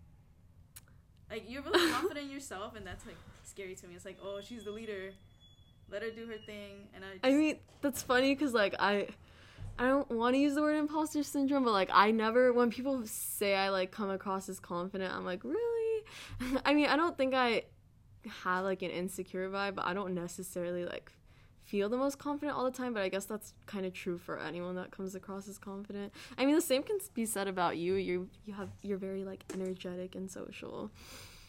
Like 1.29 1.43
you're 1.47 1.61
really 1.63 1.91
confident 1.93 2.27
in 2.27 2.31
yourself, 2.31 2.75
and 2.75 2.85
that's 2.85 3.05
like 3.05 3.17
scary 3.43 3.75
to 3.75 3.87
me. 3.87 3.95
It's 3.95 4.05
like, 4.05 4.17
oh, 4.23 4.39
she's 4.43 4.63
the 4.63 4.71
leader. 4.71 5.11
Let 5.91 6.01
her 6.01 6.09
do 6.09 6.25
her 6.27 6.37
thing, 6.45 6.87
and 6.95 7.03
I. 7.05 7.13
Just, 7.13 7.25
I 7.25 7.31
mean, 7.31 7.57
that's 7.81 8.01
funny 8.01 8.33
because, 8.33 8.53
like, 8.53 8.75
I. 8.79 9.07
I 9.77 9.87
don't 9.87 10.09
want 10.09 10.35
to 10.35 10.39
use 10.39 10.55
the 10.55 10.61
word 10.61 10.77
imposter 10.77 11.21
syndrome, 11.21 11.65
but 11.65 11.73
like 11.73 11.89
I 11.91 12.11
never 12.11 12.53
when 12.53 12.69
people 12.71 13.01
say 13.05 13.55
I 13.55 13.67
like 13.67 13.91
come 13.91 14.09
across 14.09 14.47
as 14.47 14.57
confident, 14.57 15.13
I'm 15.13 15.25
like, 15.25 15.43
really? 15.43 16.05
I 16.65 16.73
mean, 16.73 16.85
I 16.85 16.95
don't 16.95 17.17
think 17.17 17.33
I 17.33 17.63
have 18.45 18.63
like 18.63 18.83
an 18.83 18.89
insecure 18.91 19.49
vibe, 19.49 19.75
but 19.75 19.85
I 19.85 19.93
don't 19.93 20.13
necessarily 20.13 20.85
like 20.85 21.11
feel 21.65 21.89
the 21.89 21.97
most 21.97 22.17
confident 22.19 22.57
all 22.57 22.63
the 22.63 22.71
time, 22.71 22.93
but 22.93 23.01
I 23.03 23.09
guess 23.09 23.25
that's 23.25 23.53
kind 23.65 23.85
of 23.85 23.93
true 23.93 24.17
for 24.17 24.39
anyone 24.39 24.75
that 24.75 24.91
comes 24.91 25.15
across 25.15 25.47
as 25.47 25.57
confident. 25.57 26.13
I 26.37 26.45
mean, 26.45 26.55
the 26.55 26.61
same 26.61 26.83
can 26.83 26.97
be 27.13 27.25
said 27.25 27.47
about 27.47 27.77
you. 27.77 27.95
You 27.95 28.29
you 28.45 28.53
have 28.53 28.69
you're 28.81 28.97
very 28.97 29.23
like 29.25 29.43
energetic 29.53 30.15
and 30.15 30.29
social. 30.29 30.91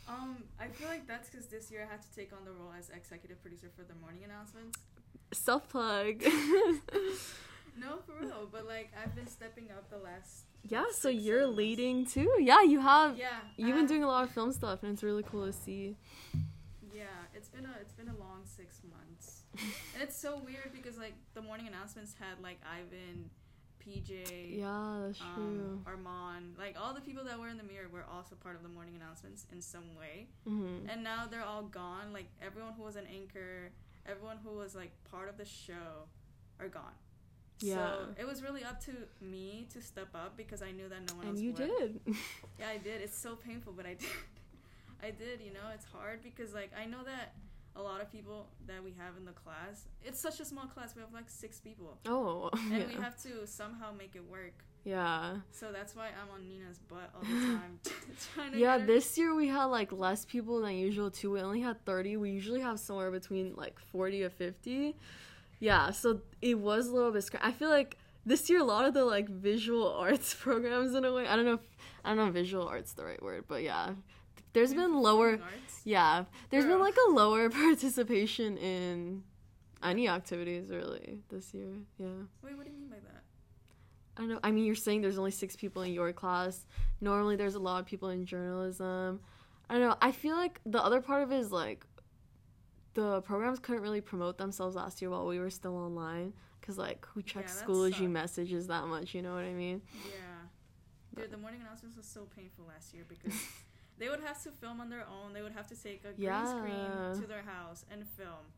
Um, 0.09 0.37
I 0.61 0.69
feel 0.69 0.89
like 0.89 1.07
that's 1.07 1.29
because 1.29 1.47
this 1.47 1.71
year 1.71 1.87
I 1.87 1.91
had 1.93 2.01
to 2.03 2.15
take 2.15 2.33
on 2.33 2.45
the 2.45 2.53
role 2.53 2.73
as 2.79 2.91
executive 2.91 3.43
producer 3.43 3.69
for 3.77 3.83
the 3.83 3.95
morning 4.01 4.23
announcements. 4.25 4.79
Self 5.33 5.69
plug. 5.69 6.23
No, 7.79 7.99
for 8.07 8.15
real, 8.25 8.49
but 8.51 8.67
like 8.67 8.91
I've 9.03 9.15
been 9.15 9.27
stepping 9.27 9.69
up 9.71 9.91
the 9.91 9.99
last. 9.99 10.45
yeah, 10.63 10.85
so 10.93 11.11
you're 11.11 11.43
months. 11.43 11.59
leading 11.59 12.07
too. 12.07 12.31
Yeah, 12.41 12.63
you 12.63 12.81
have 12.81 13.19
Yeah, 13.19 13.29
You've 13.59 13.77
been 13.77 13.87
doing 13.87 14.03
a 14.03 14.07
lot 14.07 14.25
of 14.25 14.31
film 14.31 14.51
stuff, 14.53 14.83
and 14.83 14.93
it's 14.93 15.03
really 15.03 15.23
cool 15.23 15.45
to 15.45 15.53
see. 15.53 15.95
Yeah, 16.95 17.05
it's 17.35 17.49
been 17.49 17.67
a 17.67 17.75
it's 17.83 17.93
been 17.93 18.09
a 18.09 18.17
long 18.19 18.41
six 18.47 18.81
months, 18.89 19.36
and 19.95 20.03
it's 20.03 20.17
so 20.17 20.39
weird 20.45 20.73
because 20.73 20.99
like 20.99 21.15
the 21.35 21.43
morning 21.43 21.67
announcements 21.67 22.15
had 22.19 22.43
like 22.43 22.59
Ivan, 22.65 23.31
PJ, 23.85 24.59
Yeah, 24.59 25.03
that's 25.07 25.19
true. 25.19 25.27
um, 25.37 25.83
Armand, 25.87 26.57
like 26.59 26.77
all 26.81 26.93
the 26.95 27.01
people 27.01 27.25
that 27.25 27.39
were 27.39 27.49
in 27.49 27.57
the 27.57 27.63
mirror 27.65 27.89
were 27.93 28.05
also 28.13 28.35
part 28.37 28.57
of 28.57 28.63
the 28.63 28.69
morning 28.69 28.95
announcements 28.97 29.47
in 29.53 29.61
some 29.63 29.95
way, 29.99 30.27
hmm 30.47 30.87
and 30.89 31.03
now 31.03 31.27
they're 31.31 31.45
all 31.45 31.63
gone. 31.63 32.13
Like 32.13 32.27
everyone 32.43 32.73
who 32.77 32.83
was 32.85 32.97
an 32.97 33.07
anchor, 33.13 33.71
everyone 34.07 34.39
who 34.45 34.51
was 34.57 34.75
like 34.75 34.91
part 35.11 35.29
of 35.29 35.37
the 35.39 35.45
show, 35.45 36.09
are 36.61 36.69
gone. 36.69 36.97
Yeah. 37.61 37.75
So 37.75 38.21
it 38.21 38.27
was 38.27 38.43
really 38.43 38.65
up 38.65 38.81
to 38.85 38.93
me 39.21 39.67
to 39.73 39.81
step 39.81 40.09
up 40.15 40.37
because 40.37 40.61
I 40.63 40.73
knew 40.73 40.89
that 40.91 41.01
no 41.09 41.15
one 41.17 41.27
And 41.27 41.31
else 41.31 41.39
And 41.39 41.41
you 41.41 41.53
would. 41.53 41.57
did. 42.05 42.17
Yeah, 42.59 42.69
I 42.69 42.77
did. 42.77 43.01
It's 43.01 43.17
so 43.19 43.35
painful, 43.37 43.73
but 43.75 43.87
I 43.87 43.95
did. 43.95 44.09
I 45.03 45.11
did, 45.11 45.41
you 45.41 45.53
know, 45.53 45.69
it's 45.75 45.85
hard 45.87 46.23
because 46.23 46.53
like 46.55 46.71
I 46.79 46.85
know 46.87 47.03
that 47.05 47.33
a 47.77 47.83
lot 47.83 48.01
of 48.01 48.11
people 48.11 48.47
that 48.67 48.83
we 48.83 48.93
have 48.99 49.17
in 49.19 49.25
the 49.25 49.33
class, 49.33 49.85
it's 50.05 50.19
such 50.21 50.41
a 50.41 50.45
small 50.45 50.67
class. 50.67 50.95
We 50.97 51.03
have 51.03 51.13
like 51.13 51.29
6 51.29 51.61
people. 51.61 51.99
oh, 52.07 52.51
And 52.73 52.73
yeah. 52.81 52.87
we 52.89 52.95
have 52.95 53.17
to 53.23 53.47
somehow 53.47 53.93
make 53.93 54.17
it 54.17 54.25
work. 54.31 54.65
yeah. 54.85 55.37
So 55.53 55.73
that's 55.73 55.95
why 55.95 56.07
I'm 56.21 56.31
on 56.35 56.49
Nina's 56.49 56.79
butt 56.89 57.11
all 57.15 57.21
the 57.23 57.27
time 57.57 57.79
trying 58.35 58.53
to 58.53 58.59
Yeah, 58.59 58.79
this 58.79 59.19
year 59.19 59.35
we 59.35 59.49
had 59.49 59.65
like 59.67 59.93
less 59.93 60.25
people 60.25 60.61
than 60.63 60.75
usual 60.77 61.11
too. 61.11 61.31
We 61.33 61.41
only 61.41 61.61
had 61.61 61.85
30. 61.85 62.17
We 62.17 62.31
usually 62.31 62.61
have 62.61 62.79
somewhere 62.81 63.11
between 63.11 63.55
like 63.57 63.79
40 63.79 64.25
or 64.25 64.31
50. 64.31 64.97
Yeah, 65.61 65.91
so 65.91 66.21
it 66.43 66.59
was 66.59 66.89
a 66.89 66.95
little 66.95 67.13
bit 67.13 67.25
scr- 67.25 67.39
I 67.43 67.53
feel 67.53 67.71
like 67.71 67.97
this 68.27 68.49
year 68.51 68.61
a 68.61 68.65
lot 68.65 68.85
of 68.85 68.93
the 68.95 69.05
like 69.05 69.29
visual 69.29 69.89
arts 69.93 70.35
programs 70.35 70.95
in 70.95 71.05
a 71.05 71.13
way. 71.13 71.27
I 71.27 71.37
don't 71.37 71.45
know 71.45 71.55
if 71.55 71.61
I 72.05 72.11
don't 72.11 72.19
know 72.19 72.27
if 72.29 72.35
visual 72.35 72.67
arts 72.69 72.93
the 72.93 73.05
right 73.05 73.23
word, 73.23 73.45
but 73.49 73.63
yeah. 73.63 73.91
There's 74.57 74.73
been 74.73 75.03
lower. 75.03 75.39
Yeah, 75.85 76.25
there's 76.49 76.65
been 76.65 76.81
like 76.81 76.97
a 77.09 77.11
lower 77.11 77.51
participation 77.63 78.57
in 78.57 79.23
any 79.83 80.09
activities 80.09 80.71
really 80.71 81.19
this 81.29 81.53
year. 81.53 81.75
Yeah. 81.99 82.07
Wait, 82.43 82.57
what 82.57 82.65
do 82.65 82.71
you 82.73 82.79
mean 82.79 82.89
by 82.89 82.97
that? 82.97 83.23
I 84.17 84.21
don't 84.23 84.31
know. 84.31 84.41
I 84.43 84.51
mean, 84.51 84.65
you're 84.65 84.75
saying 84.75 85.03
there's 85.03 85.19
only 85.19 85.31
six 85.31 85.57
people 85.57 85.83
in 85.83 85.93
your 85.93 86.11
class. 86.15 86.65
Normally, 87.03 87.37
there's 87.37 87.55
a 87.55 87.59
lot 87.59 87.81
of 87.81 87.87
people 87.87 88.09
in 88.09 88.25
journalism. 88.25 89.21
I 89.69 89.75
don't 89.75 89.83
know. 89.83 89.97
I 90.01 90.11
feel 90.11 90.37
like 90.37 90.59
the 90.65 90.83
other 90.83 91.03
part 91.03 91.23
of 91.23 91.33
it 91.33 91.39
is 91.39 91.53
like 91.53 91.85
the 92.95 93.21
programs 93.21 93.59
couldn't 93.59 93.83
really 93.83 94.01
promote 94.01 94.39
themselves 94.39 94.75
last 94.75 95.03
year 95.03 95.11
while 95.11 95.27
we 95.27 95.39
were 95.39 95.51
still 95.51 95.77
online. 95.77 96.33
Cause 96.63 96.79
like, 96.79 97.07
who 97.13 97.21
checks 97.21 97.61
that 97.61 97.69
Schoology 97.69 97.93
sucked. 97.93 98.09
messages 98.09 98.67
that 98.69 98.87
much? 98.87 99.15
You 99.15 99.21
know 99.21 99.35
what 99.35 99.45
I 99.45 99.53
mean? 99.53 99.83
Yeah. 100.07 101.21
Dude, 101.23 101.31
the 101.31 101.37
morning 101.37 101.61
announcements 101.61 101.97
was 101.97 102.07
so 102.07 102.27
painful 102.35 102.65
last 102.67 102.95
year 102.95 103.05
because 103.07 103.35
they 103.99 104.09
would 104.09 104.21
have 104.21 104.43
to 104.45 104.51
film 104.51 104.81
on 104.81 104.91
their 104.91 105.07
own. 105.09 105.33
They 105.33 105.43
would 105.43 105.53
have 105.53 105.67
to 105.69 105.77
take 105.83 106.01
a 106.05 106.13
green 106.13 106.27
Yeah. 106.29 106.47
screen 106.47 107.21
to 107.23 107.27
their 107.27 107.43
house 107.43 107.85
and 107.91 108.07
film. 108.07 108.53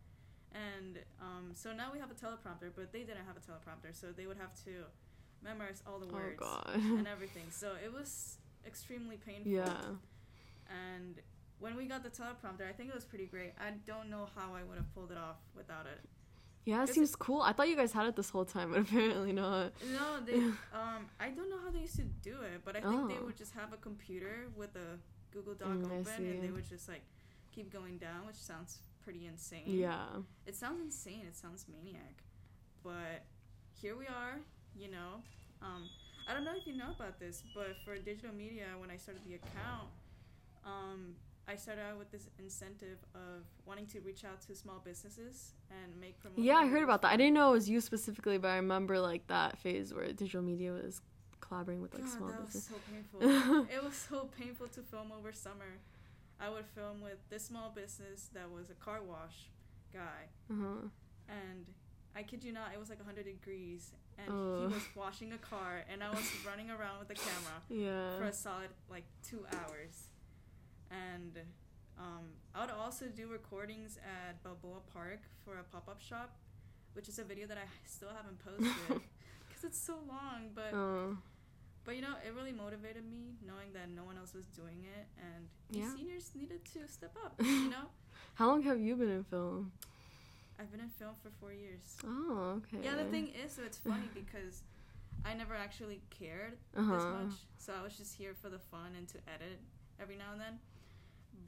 And 0.53 0.98
um, 1.20 1.51
so 1.55 1.72
now 1.72 1.92
we 1.92 1.98
have 1.98 2.11
a 2.11 2.14
teleprompter, 2.14 2.70
but 2.74 2.92
they 2.92 3.01
didn't 3.01 3.27
have 3.27 3.37
a 3.37 3.40
teleprompter, 3.40 3.92
so 3.94 4.09
they 4.16 4.27
would 4.27 4.38
have 4.38 4.55
to 4.64 4.85
memorize 5.42 5.83
all 5.87 5.98
the 5.98 6.07
Oh 6.07 6.14
words 6.14 6.38
god. 6.38 6.70
and 6.74 7.07
everything. 7.16 7.44
So 7.51 7.72
it 7.85 7.92
was 7.92 8.38
extremely 8.66 9.16
painful. 9.16 9.53
yeah. 9.53 9.72
And 10.68 11.16
when 11.61 11.77
we 11.77 11.87
got 11.87 12.03
the 12.03 12.11
teleprompter, 12.11 12.68
I 12.68 12.72
think 12.72 12.88
it 12.88 12.94
was 12.94 13.05
pretty 13.05 13.27
great. 13.27 13.53
I 13.61 13.72
don't 13.87 14.11
know 14.11 14.29
how 14.35 14.55
I 14.55 14.62
would 14.62 14.77
have 14.77 14.92
pulled 14.94 15.11
it 15.12 15.18
off 15.18 15.37
without 15.57 15.87
it. 15.87 16.01
Yeah, 16.64 16.83
it 16.83 16.90
seems 16.90 17.16
cool. 17.16 17.40
I 17.40 17.53
thought 17.53 17.68
you 17.68 17.77
guys 17.77 17.92
had 17.92 18.07
it 18.07 18.16
this 18.16 18.29
whole 18.31 18.44
time, 18.44 18.70
but 18.72 18.81
apparently 18.81 19.33
not. 19.33 19.72
No, 19.92 20.20
they. 20.24 20.35
um, 20.74 21.07
I 21.18 21.29
don't 21.31 21.48
know 21.51 21.59
how 21.64 21.70
they 21.70 21.81
used 21.81 21.96
to 21.96 22.03
do 22.03 22.33
it, 22.42 22.62
but 22.64 22.77
I 22.77 22.81
think 22.81 23.09
they 23.09 23.14
Oh. 23.16 23.24
would 23.27 23.37
just 23.37 23.53
have 23.55 23.72
a 23.72 23.77
computer 23.79 24.48
with 24.57 24.74
a 24.77 24.98
Google 25.32 25.54
Doc 25.54 25.68
Mm, 25.68 25.84
open, 25.84 26.26
and 26.26 26.42
they 26.42 26.50
would 26.50 26.68
just 26.68 26.88
like 26.88 27.02
keep 27.54 27.72
going 27.72 27.98
down, 27.98 28.26
which 28.26 28.36
sounds 28.36 28.78
pretty 29.02 29.26
insane. 29.26 29.62
Yeah. 29.66 30.06
It 30.46 30.54
sounds 30.56 30.80
insane. 30.80 31.24
It 31.26 31.36
sounds 31.36 31.66
maniac. 31.68 32.22
But 32.82 33.24
here 33.80 33.96
we 33.96 34.06
are, 34.06 34.38
you 34.78 34.90
know. 34.90 35.22
Um, 35.62 35.88
I 36.28 36.34
don't 36.34 36.44
know 36.44 36.54
if 36.56 36.66
you 36.66 36.76
know 36.76 36.90
about 36.94 37.18
this, 37.18 37.42
but 37.54 37.76
for 37.84 37.96
digital 37.96 38.34
media, 38.34 38.66
when 38.78 38.90
I 38.90 38.96
started 38.96 39.22
the 39.26 39.34
account, 39.34 39.88
um, 40.64 41.14
I 41.48 41.56
started 41.56 41.80
out 41.80 41.98
with 41.98 42.10
this 42.12 42.28
incentive 42.38 42.98
of 43.14 43.44
wanting 43.66 43.86
to 43.86 44.00
reach 44.00 44.24
out 44.24 44.42
to 44.42 44.54
small 44.54 44.82
businesses 44.84 45.52
and 45.70 45.98
make 45.98 46.20
promotion. 46.20 46.44
Yeah, 46.44 46.56
I 46.56 46.66
heard 46.66 46.82
about 46.82 47.00
that. 47.02 47.12
I 47.12 47.16
didn't 47.16 47.32
know 47.34 47.48
it 47.50 47.52
was 47.52 47.70
you 47.70 47.80
specifically, 47.80 48.36
but 48.36 48.48
I 48.48 48.56
remember 48.56 49.00
like 49.00 49.26
that 49.28 49.58
phase 49.58 49.94
where 49.94 50.06
digital 50.12 50.42
media 50.42 50.72
was 50.72 51.00
collaborating 51.48 51.82
with 51.82 51.94
like 51.94 52.04
God, 52.04 52.12
small 52.12 52.28
that 52.28 52.40
was 52.52 52.62
so 52.64 52.74
painful. 52.90 53.66
it 53.76 53.82
was 53.84 53.94
so 53.96 54.28
painful 54.38 54.68
to 54.68 54.80
film 54.82 55.12
over 55.16 55.32
summer. 55.32 55.78
I 56.40 56.48
would 56.50 56.66
film 56.66 57.00
with 57.02 57.18
this 57.30 57.46
small 57.46 57.70
business 57.74 58.28
that 58.34 58.48
was 58.50 58.70
a 58.70 58.74
car 58.74 59.00
wash 59.02 59.48
guy, 59.92 60.28
Uh-huh. 60.52 60.87
and 61.28 61.66
I 62.14 62.22
kid 62.22 62.44
you 62.44 62.52
not, 62.52 62.72
it 62.74 62.78
was 62.78 62.88
like 62.90 62.98
100 62.98 63.24
degrees, 63.24 63.90
and 64.18 64.28
he 64.28 64.66
was 64.74 64.82
washing 64.94 65.32
a 65.32 65.38
car, 65.38 65.84
and 65.90 66.02
I 66.02 66.11
was 66.11 66.22
running 66.46 66.70
around 66.70 66.98
with 67.00 67.08
the 67.08 67.14
camera 67.14 67.58
for 68.18 68.24
a 68.24 68.32
solid 68.32 68.68
like 68.90 69.04
two 69.28 69.44
hours, 69.52 70.11
and 70.90 71.38
um, 71.98 72.24
I 72.54 72.61
would 72.61 72.70
also 72.70 73.06
do 73.06 73.26
recordings 73.26 73.98
at 73.98 74.40
Balboa 74.44 74.80
Park 74.92 75.20
for 75.44 75.58
a 75.58 75.64
pop-up 75.64 76.00
shop, 76.00 76.30
which 76.92 77.08
is 77.08 77.18
a 77.18 77.24
video 77.24 77.46
that 77.48 77.58
I 77.58 77.66
still 77.84 78.11
haven't 78.14 78.38
posted 78.44 78.70
because 79.48 79.64
it's 79.64 79.78
so 79.78 79.94
long, 80.06 80.50
but. 80.54 80.72
Oh. 80.72 81.16
But 81.88 81.96
you 81.96 82.03
know, 82.03 82.16
it 82.22 82.35
really 82.37 82.53
motivated 82.53 83.11
me 83.11 83.38
knowing 83.46 83.72
that 83.72 83.88
no 83.88 84.05
one 84.05 84.18
else 84.18 84.35
was 84.35 84.44
doing 84.48 84.85
it, 84.85 85.07
and 85.16 85.48
these 85.70 85.85
Yeah. 85.85 85.94
seniors 85.96 86.35
needed 86.35 86.62
to 86.74 86.87
step 86.87 87.16
up. 87.24 87.33
You 87.42 87.70
know, 87.70 87.88
How 88.35 88.48
long 88.48 88.61
have 88.64 88.79
you 88.79 88.94
been 88.94 89.09
in 89.09 89.24
film? 89.24 89.72
I've 90.61 90.70
been 90.70 90.81
in 90.81 90.90
film 90.90 91.14
for 91.22 91.31
four 91.40 91.55
years. 91.55 91.96
Oh, 92.05 92.61
okay. 92.61 92.85
Yeah, 92.85 92.96
the 92.96 93.07
thing 93.07 93.29
is, 93.29 93.53
so 93.53 93.62
it's 93.62 93.79
funny 93.79 94.11
because 94.12 94.64
I 95.24 95.33
never 95.33 95.55
actually 95.55 96.03
cared 96.11 96.59
uh-huh. 96.77 96.94
this 96.94 97.05
much, 97.05 97.35
so 97.57 97.72
I 97.72 97.83
was 97.83 97.96
just 97.96 98.14
here 98.14 98.35
for 98.35 98.51
the 98.51 98.59
fun 98.59 98.92
and 98.94 99.09
to 99.09 99.18
edit 99.27 99.59
every 99.98 100.16
now 100.16 100.33
and 100.33 100.40
then. 100.42 100.59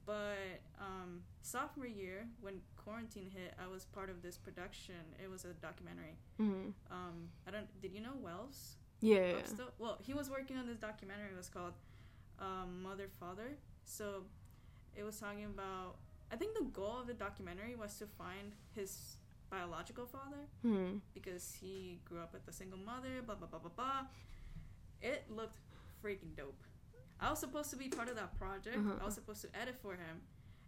But 0.07 0.63
um, 0.81 1.21
sophomore 1.43 1.87
year, 1.87 2.27
when 2.41 2.63
quarantine 2.83 3.29
hit, 3.29 3.53
I 3.63 3.67
was 3.69 3.85
part 3.85 4.09
of 4.09 4.23
this 4.23 4.39
production. 4.39 5.05
It 5.23 5.29
was 5.29 5.45
a 5.45 5.53
documentary. 5.61 6.17
Mhm. 6.41 6.73
Um, 6.91 7.29
I 7.47 7.51
don't. 7.51 7.69
Did 7.83 7.93
you 7.93 8.01
know 8.01 8.17
Wells? 8.17 8.79
Yeah. 9.01 9.33
still. 9.45 9.71
Well, 9.79 9.99
he 10.05 10.13
was 10.15 10.29
working 10.31 10.57
on 10.57 10.67
this 10.67 10.79
documentary. 10.79 11.29
It 11.33 11.37
was 11.37 11.49
called 11.49 11.73
um, 12.39 12.83
Mother 12.83 13.09
Father. 13.19 13.57
So 13.85 14.25
it 14.97 15.03
was 15.03 15.19
talking 15.19 15.45
about. 15.47 15.97
I 16.33 16.37
think 16.37 16.55
the 16.57 16.65
goal 16.65 17.01
of 17.01 17.07
the 17.09 17.15
documentary 17.15 17.75
was 17.75 17.97
to 17.99 18.07
find 18.07 18.53
his 18.75 19.17
biological 19.51 20.07
father 20.07 20.43
Hmm. 20.63 20.99
because 21.13 21.57
he 21.61 21.99
grew 22.05 22.21
up 22.21 22.33
with 22.33 22.47
a 22.47 22.53
single 22.53 22.79
mother. 22.79 23.21
Blah 23.27 23.35
blah 23.35 23.49
blah 23.49 23.59
blah 23.59 23.71
blah. 23.75 24.07
It 25.03 25.25
looked 25.31 25.59
freaking 26.05 26.37
dope. 26.37 26.63
I 27.21 27.31
was 27.31 27.39
supposed 27.41 27.71
to 27.71 27.77
be 27.77 27.89
part 27.89 28.09
of 28.09 28.17
that 28.17 28.39
project. 28.39 28.77
Uh-huh. 28.79 28.93
I 29.01 29.05
was 29.05 29.15
supposed 29.15 29.43
to 29.43 29.49
edit 29.61 29.77
for 29.83 29.93
him, 29.95 30.21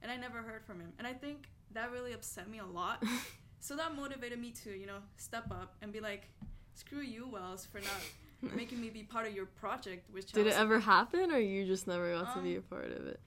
and 0.02 0.10
I 0.10 0.16
never 0.16 0.38
heard 0.42 0.64
from 0.66 0.80
him. 0.80 0.92
And 0.98 1.06
I 1.06 1.12
think 1.12 1.46
that 1.72 1.90
really 1.92 2.12
upset 2.12 2.48
me 2.50 2.58
a 2.58 2.66
lot. 2.66 3.02
so 3.60 3.76
that 3.76 3.94
motivated 3.94 4.38
me 4.40 4.50
to, 4.64 4.70
you 4.70 4.86
know, 4.86 4.98
step 5.16 5.50
up 5.50 5.76
and 5.80 5.92
be 5.92 6.00
like, 6.00 6.28
"Screw 6.74 7.00
you, 7.02 7.28
Wells, 7.28 7.64
for 7.64 7.78
not 7.78 8.02
making 8.56 8.80
me 8.80 8.90
be 8.90 9.02
part 9.02 9.26
of 9.26 9.34
your 9.34 9.46
project." 9.46 10.10
Which 10.12 10.32
Did 10.32 10.46
was, 10.46 10.54
it 10.54 10.58
ever 10.60 10.80
happen, 10.80 11.30
or 11.32 11.38
you 11.38 11.66
just 11.66 11.86
never 11.86 12.12
got 12.12 12.34
to 12.34 12.42
be 12.42 12.54
a 12.54 12.58
Um, 12.58 12.62
part 12.64 12.90
of 12.92 13.06
it? 13.06 13.20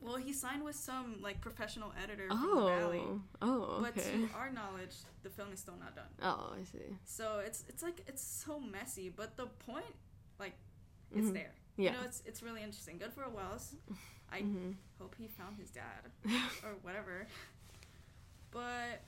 Well, 0.00 0.16
he 0.16 0.32
signed 0.32 0.64
with 0.64 0.74
some 0.74 1.22
like 1.22 1.40
professional 1.40 1.92
editor 2.02 2.26
from 2.28 2.40
the 2.40 2.64
Valley. 2.66 3.02
Oh. 3.04 3.20
Oh. 3.40 3.78
But 3.82 3.94
to 3.96 4.28
our 4.34 4.50
knowledge, 4.50 4.96
the 5.22 5.30
film 5.30 5.52
is 5.52 5.60
still 5.60 5.76
not 5.78 5.94
done. 5.94 6.08
Oh, 6.20 6.52
I 6.60 6.64
see. 6.64 6.96
So 7.04 7.38
it's 7.44 7.64
it's 7.68 7.82
like 7.82 8.02
it's 8.08 8.22
so 8.22 8.58
messy, 8.58 9.10
but 9.10 9.36
the 9.36 9.46
point, 9.46 9.94
like, 10.40 10.54
it's 11.14 11.28
Mhm. 11.28 11.34
there. 11.34 11.52
Yeah. 11.76 11.92
You 11.92 11.98
know, 11.98 12.04
it's 12.04 12.22
it's 12.26 12.42
really 12.42 12.62
interesting. 12.62 12.98
Good 12.98 13.12
for 13.12 13.28
Wells. 13.28 13.76
I 14.32 14.40
hmm 14.40 14.72
hope 14.98 15.14
he 15.18 15.28
found 15.28 15.56
his 15.58 15.70
dad 15.70 16.10
or 16.64 16.74
whatever. 16.82 17.26
But 18.50 19.02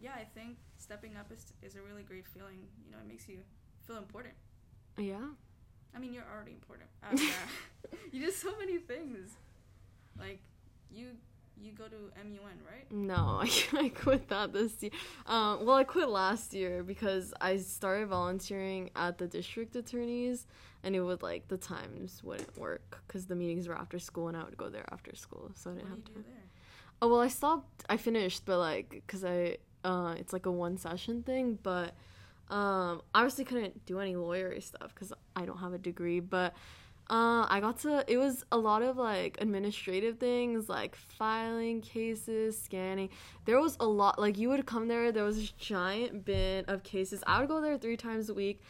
yeah, 0.00 0.12
I 0.14 0.24
think 0.24 0.58
stepping 0.78 1.16
up 1.16 1.30
is 1.32 1.52
is 1.62 1.74
a 1.74 1.82
really 1.82 2.02
great 2.04 2.26
feeling. 2.26 2.68
You 2.84 2.92
know, 2.92 2.98
it 2.98 3.08
makes 3.08 3.28
you 3.28 3.38
feel 3.90 3.98
important. 3.98 4.34
yeah. 4.96 5.28
I 5.94 5.98
mean, 5.98 6.12
you're 6.14 6.26
already 6.32 6.52
important. 6.52 6.88
You 8.12 8.26
do 8.26 8.30
so 8.30 8.50
many 8.58 8.78
things. 8.78 9.30
Like 10.18 10.40
you 10.92 11.06
you 11.60 11.72
go 11.72 11.84
to 11.84 11.96
MUN, 12.24 12.58
right? 12.70 12.90
No, 12.90 13.40
I, 13.42 13.50
I 13.72 13.88
quit 13.88 14.28
that 14.28 14.52
this 14.52 14.72
year. 14.80 14.92
Um, 15.26 15.64
well, 15.66 15.76
I 15.76 15.84
quit 15.84 16.08
last 16.08 16.54
year 16.54 16.82
because 16.82 17.34
I 17.40 17.56
started 17.56 18.08
volunteering 18.08 18.90
at 18.96 19.18
the 19.18 19.26
district 19.26 19.74
attorneys, 19.76 20.46
and 20.84 20.94
it 20.94 21.00
would 21.00 21.22
like 21.22 21.48
the 21.48 21.56
times 21.56 22.22
wouldn't 22.22 22.56
work 22.56 23.02
because 23.06 23.26
the 23.26 23.34
meetings 23.34 23.66
were 23.68 23.76
after 23.76 23.98
school, 23.98 24.28
and 24.28 24.36
I 24.36 24.44
would 24.44 24.56
go 24.56 24.68
there 24.68 24.86
after 24.92 25.14
school, 25.16 25.50
so 25.54 25.70
I 25.70 25.74
didn't 25.74 25.86
do 25.86 25.90
have 25.94 26.04
do 26.04 26.12
time. 26.12 26.24
there? 26.28 26.44
Oh 27.02 27.08
well, 27.08 27.20
I 27.20 27.28
stopped. 27.28 27.84
I 27.88 27.96
finished, 27.96 28.44
but 28.44 28.58
like, 28.58 29.02
cause 29.08 29.24
I 29.24 29.56
uh, 29.84 30.14
it's 30.18 30.32
like 30.32 30.46
a 30.46 30.52
one 30.52 30.76
session 30.76 31.22
thing, 31.22 31.58
but 31.62 31.94
um, 32.50 33.02
obviously 33.14 33.44
couldn't 33.44 33.86
do 33.86 33.98
any 34.00 34.14
lawyery 34.14 34.62
stuff 34.62 34.92
because 34.94 35.12
I 35.36 35.44
don't 35.44 35.58
have 35.58 35.72
a 35.72 35.78
degree. 35.78 36.20
But 36.20 36.54
uh, 37.08 37.46
I 37.48 37.58
got 37.60 37.80
to. 37.80 38.04
It 38.06 38.18
was 38.18 38.44
a 38.52 38.58
lot 38.58 38.82
of 38.82 38.96
like 38.96 39.38
administrative 39.40 40.18
things, 40.18 40.68
like 40.68 40.96
filing 40.96 41.80
cases, 41.80 42.60
scanning. 42.60 43.08
There 43.44 43.60
was 43.60 43.76
a 43.80 43.86
lot. 43.86 44.18
Like 44.18 44.36
you 44.36 44.48
would 44.50 44.66
come 44.66 44.88
there. 44.88 45.10
There 45.12 45.24
was 45.24 45.36
this 45.36 45.50
giant 45.52 46.24
bin 46.24 46.64
of 46.66 46.82
cases. 46.82 47.22
I 47.26 47.40
would 47.40 47.48
go 47.48 47.60
there 47.60 47.78
three 47.78 47.96
times 47.96 48.28
a 48.28 48.34
week. 48.34 48.60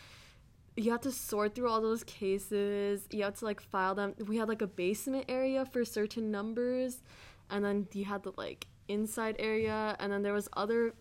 You 0.76 0.92
have 0.92 1.00
to 1.02 1.10
sort 1.10 1.54
through 1.54 1.68
all 1.68 1.80
those 1.80 2.04
cases. 2.04 3.06
You 3.10 3.24
have 3.24 3.34
to 3.40 3.44
like 3.44 3.60
file 3.60 3.94
them. 3.94 4.14
We 4.26 4.36
had 4.36 4.48
like 4.48 4.62
a 4.62 4.66
basement 4.66 5.26
area 5.28 5.64
for 5.64 5.84
certain 5.84 6.30
numbers 6.30 7.02
and 7.50 7.64
then 7.64 7.86
you 7.92 8.04
had 8.04 8.22
the 8.22 8.32
like 8.36 8.66
inside 8.88 9.36
area 9.38 9.96
and 9.98 10.12
then 10.12 10.22
there 10.22 10.32
was 10.32 10.48
other 10.54 10.94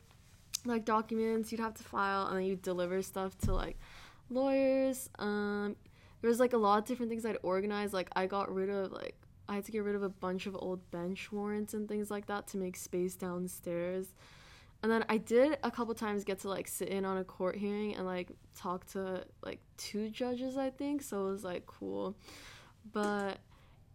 like 0.65 0.85
documents 0.85 1.51
you'd 1.51 1.61
have 1.61 1.73
to 1.75 1.83
file 1.83 2.27
and 2.27 2.37
then 2.37 2.45
you 2.45 2.55
deliver 2.55 3.01
stuff 3.01 3.37
to 3.39 3.53
like 3.53 3.77
lawyers. 4.29 5.09
Um 5.19 5.75
there 6.21 6.29
was 6.29 6.39
like 6.39 6.53
a 6.53 6.57
lot 6.57 6.79
of 6.79 6.85
different 6.85 7.09
things 7.09 7.25
i'd 7.25 7.37
organize. 7.43 7.93
Like 7.93 8.09
i 8.15 8.25
got 8.25 8.53
rid 8.53 8.69
of 8.69 8.91
like 8.91 9.15
i 9.47 9.55
had 9.55 9.65
to 9.65 9.71
get 9.71 9.83
rid 9.83 9.95
of 9.95 10.03
a 10.03 10.09
bunch 10.09 10.45
of 10.45 10.55
old 10.55 10.89
bench 10.91 11.31
warrants 11.31 11.73
and 11.73 11.87
things 11.87 12.11
like 12.11 12.27
that 12.27 12.47
to 12.47 12.57
make 12.57 12.75
space 12.75 13.15
downstairs. 13.15 14.07
And 14.81 14.91
then 14.91 15.03
i 15.09 15.17
did 15.17 15.57
a 15.63 15.71
couple 15.71 15.93
times 15.93 16.23
get 16.23 16.39
to 16.39 16.49
like 16.49 16.67
sit 16.67 16.89
in 16.89 17.05
on 17.05 17.17
a 17.17 17.23
court 17.23 17.55
hearing 17.57 17.95
and 17.95 18.05
like 18.05 18.31
talk 18.55 18.85
to 18.91 19.25
like 19.43 19.59
two 19.77 20.09
judges 20.09 20.57
i 20.57 20.69
think. 20.69 21.01
So 21.01 21.27
it 21.27 21.31
was 21.31 21.43
like 21.43 21.65
cool. 21.65 22.15
But 22.91 23.39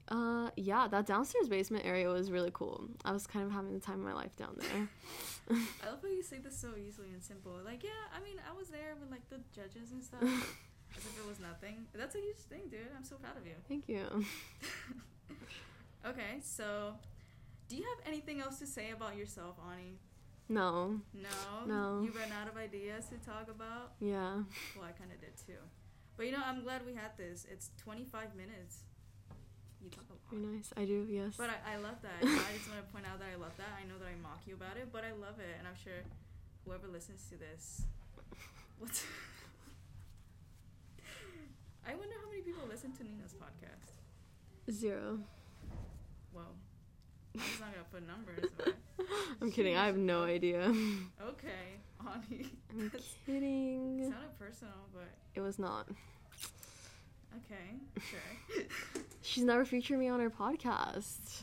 uh, 0.08 0.50
yeah, 0.56 0.86
that 0.88 1.06
downstairs 1.06 1.48
basement 1.48 1.84
area 1.86 2.08
was 2.08 2.30
really 2.30 2.50
cool. 2.52 2.84
I 3.04 3.12
was 3.12 3.26
kind 3.26 3.44
of 3.44 3.52
having 3.52 3.72
the 3.72 3.80
time 3.80 4.00
of 4.00 4.04
my 4.04 4.12
life 4.12 4.36
down 4.36 4.56
there. 4.58 4.88
I 5.50 5.90
love 5.90 6.00
how 6.02 6.08
you 6.08 6.22
say 6.22 6.38
this 6.38 6.58
so 6.58 6.68
easily 6.76 7.08
and 7.12 7.22
simple. 7.22 7.52
Like, 7.64 7.82
yeah, 7.82 7.90
I 8.14 8.22
mean, 8.24 8.40
I 8.48 8.56
was 8.56 8.68
there 8.68 8.96
with 9.00 9.10
like 9.10 9.28
the 9.30 9.40
judges 9.54 9.92
and 9.92 10.02
stuff, 10.02 10.22
as 10.96 11.04
if 11.04 11.18
it 11.18 11.28
was 11.28 11.38
nothing. 11.38 11.86
That's 11.94 12.14
a 12.14 12.18
huge 12.18 12.36
thing, 12.36 12.62
dude. 12.70 12.80
I'm 12.96 13.04
so 13.04 13.16
proud 13.16 13.36
of 13.36 13.46
you. 13.46 13.54
Thank 13.68 13.88
you. 13.88 14.24
okay, 16.06 16.40
so 16.42 16.94
do 17.68 17.76
you 17.76 17.82
have 17.82 18.06
anything 18.06 18.40
else 18.40 18.58
to 18.58 18.66
say 18.66 18.90
about 18.90 19.16
yourself, 19.16 19.56
Ani? 19.70 19.98
No. 20.48 21.00
No. 21.14 21.66
No. 21.66 22.02
You 22.02 22.12
ran 22.12 22.30
out 22.32 22.48
of 22.48 22.56
ideas 22.56 23.06
to 23.06 23.16
talk 23.16 23.48
about. 23.48 23.92
Yeah. 24.00 24.42
Well, 24.76 24.86
I 24.86 24.92
kind 24.92 25.10
of 25.12 25.20
did 25.20 25.36
too. 25.36 25.60
But 26.16 26.26
you 26.26 26.32
know, 26.32 26.42
I'm 26.44 26.62
glad 26.62 26.86
we 26.86 26.94
had 26.94 27.16
this. 27.16 27.46
It's 27.50 27.70
25 27.78 28.34
minutes. 28.36 28.84
You 29.84 29.90
talk 29.92 30.08
a 30.08 30.16
lot. 30.16 30.24
Very 30.32 30.56
nice. 30.56 30.72
I 30.76 30.84
do, 30.88 31.04
yes. 31.10 31.34
But 31.36 31.50
I, 31.52 31.74
I 31.74 31.76
love 31.76 32.00
that. 32.00 32.16
I 32.24 32.52
just 32.56 32.68
want 32.72 32.80
to 32.80 32.88
point 32.90 33.04
out 33.04 33.20
that 33.20 33.28
I 33.28 33.36
love 33.36 33.52
that. 33.60 33.68
I 33.76 33.84
know 33.84 33.98
that 34.00 34.08
I 34.08 34.16
mock 34.22 34.40
you 34.48 34.54
about 34.56 34.76
it, 34.80 34.88
but 34.90 35.04
I 35.04 35.12
love 35.12 35.36
it, 35.38 35.54
and 35.60 35.68
I'm 35.68 35.76
sure 35.76 36.00
whoever 36.64 36.88
listens 36.88 37.28
to 37.28 37.36
this, 37.36 37.82
what's. 38.80 39.04
I 41.86 41.94
wonder 41.94 42.14
how 42.22 42.30
many 42.30 42.40
people 42.40 42.62
listen 42.68 42.92
to 42.96 43.04
Nina's 43.04 43.34
podcast. 43.36 44.00
Zero. 44.72 45.18
Well, 46.32 46.56
I'm 47.34 47.40
just 47.42 47.60
not 47.60 47.68
gonna 47.72 47.84
put 47.92 48.06
numbers, 48.08 48.48
but 48.56 48.74
I'm 49.42 49.52
kidding. 49.52 49.76
I 49.76 49.84
have 49.84 49.98
no 49.98 50.22
idea. 50.24 50.62
okay, 51.22 51.76
Ani. 52.00 52.46
I'm 52.72 52.90
kidding. 53.26 54.00
It 54.00 54.08
sounded 54.10 54.38
personal, 54.38 54.88
but 54.94 55.08
It 55.34 55.42
was 55.42 55.58
not. 55.58 55.86
okay, 57.36 57.76
sure. 58.10 58.64
She's 59.24 59.44
never 59.44 59.64
featured 59.64 59.98
me 59.98 60.08
on 60.08 60.20
her 60.20 60.30
podcast. 60.30 61.42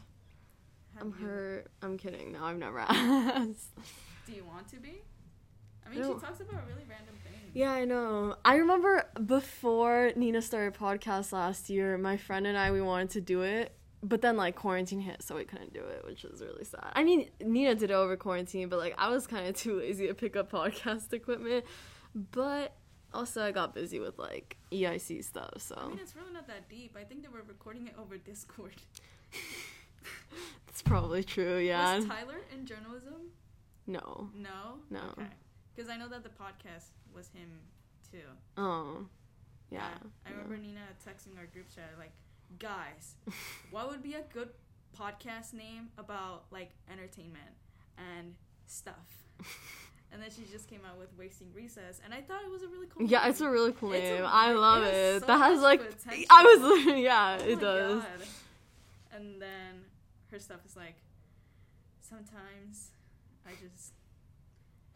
Have 0.96 1.02
I'm 1.04 1.16
you- 1.20 1.26
her. 1.26 1.66
I'm 1.82 1.98
kidding. 1.98 2.32
No, 2.34 2.44
I've 2.44 2.58
never 2.58 2.80
asked. 2.88 3.72
Do 4.26 4.34
you 4.34 4.44
want 4.46 4.68
to 4.70 4.78
be? 4.78 5.02
I 5.86 5.90
I 5.90 5.96
mean, 5.96 6.04
she 6.04 6.10
talks 6.26 6.40
about 6.40 6.68
really 6.68 6.86
random 6.88 7.16
things. 7.24 7.52
Yeah, 7.54 7.72
I 7.72 7.86
know. 7.86 8.36
I 8.46 8.56
remember 8.58 9.06
before 9.26 10.12
Nina 10.16 10.42
started 10.42 10.80
podcast 10.80 11.32
last 11.34 11.70
year, 11.70 11.98
my 11.98 12.18
friend 12.18 12.46
and 12.48 12.58
I 12.58 12.72
we 12.72 12.82
wanted 12.82 13.10
to 13.12 13.22
do 13.22 13.42
it 13.42 13.74
but 14.04 14.22
then 14.22 14.36
like 14.36 14.56
quarantine 14.56 15.00
hit, 15.00 15.22
so 15.22 15.36
we 15.36 15.44
couldn't 15.44 15.74
do 15.74 15.80
it, 15.82 16.04
which 16.06 16.24
is 16.26 16.42
really 16.42 16.64
sad. 16.64 16.92
I 16.94 17.04
mean, 17.04 17.30
Nina 17.40 17.76
did 17.76 17.92
it 17.92 17.94
over 17.94 18.18
quarantine, 18.18 18.68
but 18.68 18.80
like 18.80 18.96
I 18.98 19.10
was 19.10 19.28
kind 19.28 19.46
of 19.48 19.56
too 19.56 19.78
lazy 19.78 20.08
to 20.08 20.14
pick 20.16 20.36
up 20.36 20.52
podcast 20.60 21.14
equipment. 21.14 21.66
But 22.16 22.74
also, 23.14 23.44
I 23.44 23.52
got 23.52 23.74
busy 23.74 24.00
with 24.00 24.18
like 24.18 24.58
EIC 24.72 25.24
stuff, 25.24 25.54
so 25.58 25.76
I 25.78 25.88
mean, 25.88 26.00
it's 26.02 26.16
really 26.16 26.34
not 26.34 26.48
that 26.48 26.70
deep. 26.70 26.96
I 27.00 27.04
think 27.04 27.24
they 27.24 27.30
were 27.30 27.44
recording 27.48 27.88
it 27.88 27.96
over 28.00 28.18
Discord. 28.18 28.76
it's 30.68 30.82
probably 30.82 31.24
true. 31.24 31.58
Yeah. 31.58 31.98
Was 31.98 32.06
Tyler 32.06 32.42
in 32.54 32.66
journalism? 32.66 33.32
no. 33.88 34.30
No. 34.36 34.78
No. 34.90 35.00
Okay. 35.18 35.28
Because 35.76 35.90
I 35.90 35.98
know 35.98 36.08
that 36.10 36.24
the 36.24 36.30
podcast 36.30 36.92
was 37.14 37.30
him 37.30 37.50
too. 38.12 38.18
Oh. 38.58 39.06
Yeah. 39.70 39.88
I 40.26 40.32
remember 40.32 40.58
Nina 40.58 40.82
texting 41.06 41.38
our 41.38 41.46
group 41.46 41.66
chat 41.74 41.92
like, 41.98 42.12
guys, 42.60 43.16
what 43.72 43.90
would 43.90 44.04
be 44.04 44.14
a 44.14 44.24
good 44.34 44.50
podcast 44.98 45.54
name 45.54 45.90
about 45.98 46.44
like 46.52 46.72
entertainment 46.92 47.56
and 47.98 48.36
stuff? 48.68 49.26
And 50.14 50.22
then 50.22 50.30
she 50.30 50.44
just 50.52 50.68
came 50.70 50.82
out 50.86 51.00
with 51.00 51.08
Wasting 51.18 51.48
Recess, 51.56 52.02
and 52.04 52.14
I 52.14 52.22
thought 52.22 52.42
it 52.44 52.52
was 52.52 52.64
a 52.64 52.68
really 52.68 52.88
cool. 52.88 53.08
Yeah, 53.08 53.22
name. 53.22 53.30
it's 53.30 53.40
a 53.42 53.50
really 53.50 53.72
cool 53.72 53.94
a 53.94 54.00
name. 54.00 54.22
re- 54.22 54.28
I 54.28 54.52
love 54.52 54.84
it 54.84 54.94
it. 54.94 55.20
so 55.22 55.28
that 55.28 55.38
has 55.38 55.62
like 55.62 55.80
potential. 55.80 56.26
I 56.30 56.44
was 56.44 56.86
yeah, 56.98 57.38
Oh 57.40 57.46
it 57.46 57.60
does. 57.62 58.02
God. 58.04 58.28
And 59.14 59.42
then 59.42 59.86
her 60.32 60.40
stuff 60.40 60.60
is 60.66 60.76
like, 60.76 60.96
sometimes 62.02 62.90
I 63.48 63.52
just 63.52 63.94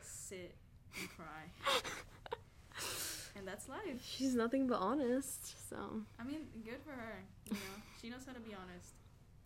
sit 0.02 0.54
and 1.00 1.10
cry, 1.10 1.44
and 3.38 3.48
that's 3.48 3.68
life. 3.70 4.02
She's 4.04 4.36
nothing 4.36 4.68
but 4.68 4.80
honest, 4.80 5.70
so 5.70 5.78
I 6.20 6.24
mean, 6.24 6.42
good 6.64 6.82
for 6.84 6.92
her. 6.92 7.24
You 7.46 7.54
know, 7.54 7.82
she 8.02 8.10
knows 8.10 8.22
how 8.28 8.34
to 8.34 8.40
be 8.42 8.54
honest. 8.54 8.90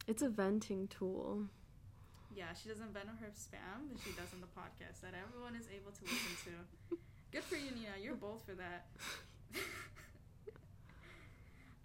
it's 0.08 0.22
a 0.24 0.30
venting 0.30 0.88
tool. 0.88 1.44
Yeah, 2.39 2.56
she 2.56 2.69
doesn't 2.69 2.93
vent 2.93 3.12
on 3.12 3.17
her 3.19 3.28
spam, 3.36 3.91
but 3.91 3.99
she 3.99 4.15
does 4.15 4.32
on 4.32 4.39
the 4.39 4.47
podcast 4.56 5.04
that 5.04 5.12
everyone 5.12 5.60
is 5.60 5.67
able 5.75 5.91
to 5.91 6.04
listen 6.08 6.39
to. 6.47 6.95
Good 7.36 7.43
for 7.43 7.60
you, 7.60 7.75
Nina. 7.75 7.99
You're 8.02 8.15
bold 8.15 8.39
for 8.47 8.56
that. 8.56 8.88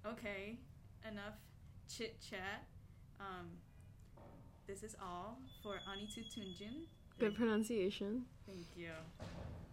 okay, 0.06 0.54
enough 1.02 1.34
chit 1.90 2.22
chat. 2.22 2.70
Um, 3.18 3.58
this 4.68 4.84
is 4.84 4.94
all 5.02 5.38
for 5.60 5.82
Anitu 5.90 6.22
Tunjin. 6.22 6.86
Good 7.18 7.34
pronunciation. 7.34 8.22
Thank 8.46 8.70
you. 8.76 8.94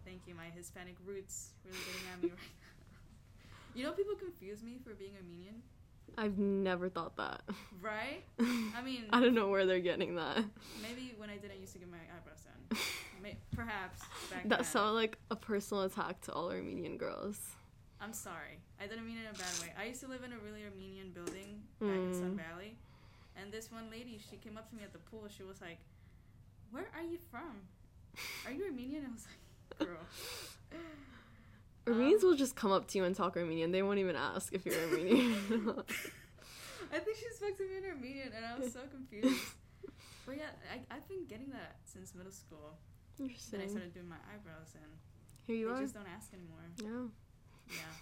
Thank 0.04 0.26
you. 0.26 0.34
My 0.34 0.50
Hispanic 0.50 0.96
roots 1.06 1.50
really 1.64 1.78
getting 1.78 2.08
at 2.12 2.22
me 2.24 2.28
right 2.30 2.38
now. 2.38 2.74
You 3.74 3.84
know, 3.84 3.92
people 3.92 4.16
confuse 4.16 4.62
me 4.64 4.76
for 4.84 4.92
being 4.92 5.12
Armenian, 5.16 5.62
I've 6.18 6.38
never 6.38 6.88
thought 6.88 7.16
that. 7.16 7.40
right? 7.80 8.22
I 8.40 8.82
mean, 8.84 9.04
I 9.10 9.20
don't 9.20 9.34
know 9.34 9.48
where 9.48 9.64
they're 9.66 9.80
getting 9.80 10.16
that. 10.16 10.44
maybe 10.82 11.14
when 11.16 11.30
I 11.30 11.36
didn't 11.36 11.60
used 11.60 11.72
to 11.72 11.78
get 11.78 11.90
my 11.90 11.96
eyebrows 11.98 12.42
done. 12.44 12.78
May- 13.22 13.36
perhaps 13.54 14.00
back 14.30 14.48
That 14.48 14.58
then. 14.58 14.64
sounded 14.64 14.92
like 14.92 15.18
a 15.30 15.36
personal 15.36 15.84
attack 15.84 16.20
to 16.22 16.32
all 16.32 16.50
Armenian 16.50 16.96
girls. 16.98 17.38
I'm 18.00 18.12
sorry. 18.12 18.58
I 18.82 18.86
didn't 18.88 19.06
mean 19.06 19.16
it 19.18 19.28
in 19.28 19.34
a 19.34 19.38
bad 19.38 19.58
way. 19.62 19.72
I 19.78 19.84
used 19.86 20.00
to 20.00 20.08
live 20.08 20.24
in 20.24 20.32
a 20.32 20.38
really 20.38 20.64
Armenian 20.64 21.10
building 21.12 21.62
back 21.80 21.90
in 21.96 22.12
Sun 22.12 22.32
Mm. 22.38 22.50
Valley, 22.50 22.74
and 23.36 23.52
this 23.52 23.70
one 23.72 23.88
lady, 23.90 24.18
she 24.30 24.36
came 24.36 24.58
up 24.58 24.68
to 24.70 24.74
me 24.76 24.82
at 24.82 24.92
the 24.92 24.98
pool. 24.98 25.22
She 25.34 25.44
was 25.44 25.60
like, 25.60 25.78
"Where 26.72 26.88
are 26.96 27.02
you 27.02 27.18
from? 27.30 27.62
Are 28.44 28.50
you 28.52 28.64
Armenian?" 28.64 29.06
I 29.08 29.12
was 29.12 29.26
like, 29.78 29.88
"Girl." 29.88 29.98
Armenians 31.92 32.22
Um, 32.24 32.30
will 32.30 32.36
just 32.36 32.56
come 32.56 32.72
up 32.72 32.86
to 32.88 32.98
you 32.98 33.04
and 33.04 33.14
talk 33.14 33.36
Armenian. 33.36 33.70
They 33.72 33.82
won't 33.82 33.98
even 33.98 34.16
ask 34.16 34.52
if 34.52 34.64
you're 34.66 34.74
Armenian. 34.88 35.34
I 36.92 36.98
think 36.98 37.16
she 37.16 37.26
spoke 37.34 37.56
to 37.56 37.62
me 37.68 37.78
in 37.78 37.84
Armenian, 37.84 38.30
and 38.36 38.44
I 38.44 38.58
was 38.58 38.72
so 38.72 38.80
confused. 38.90 39.42
But 40.24 40.36
yeah, 40.36 40.54
I, 40.72 40.94
I've 40.94 41.08
been 41.08 41.26
getting 41.26 41.50
that 41.50 41.78
since 41.84 42.14
middle 42.14 42.30
school. 42.30 42.78
Then 43.18 43.60
I 43.60 43.66
started 43.66 43.92
doing 43.92 44.08
my 44.08 44.20
eyebrows, 44.32 44.70
and 44.76 44.86
Here 45.48 45.56
you 45.56 45.66
they 45.66 45.74
are. 45.74 45.82
just 45.82 45.94
don't 45.94 46.06
ask 46.06 46.32
anymore. 46.32 46.62
Yeah. 46.78 47.10
Yeah. 47.76 47.94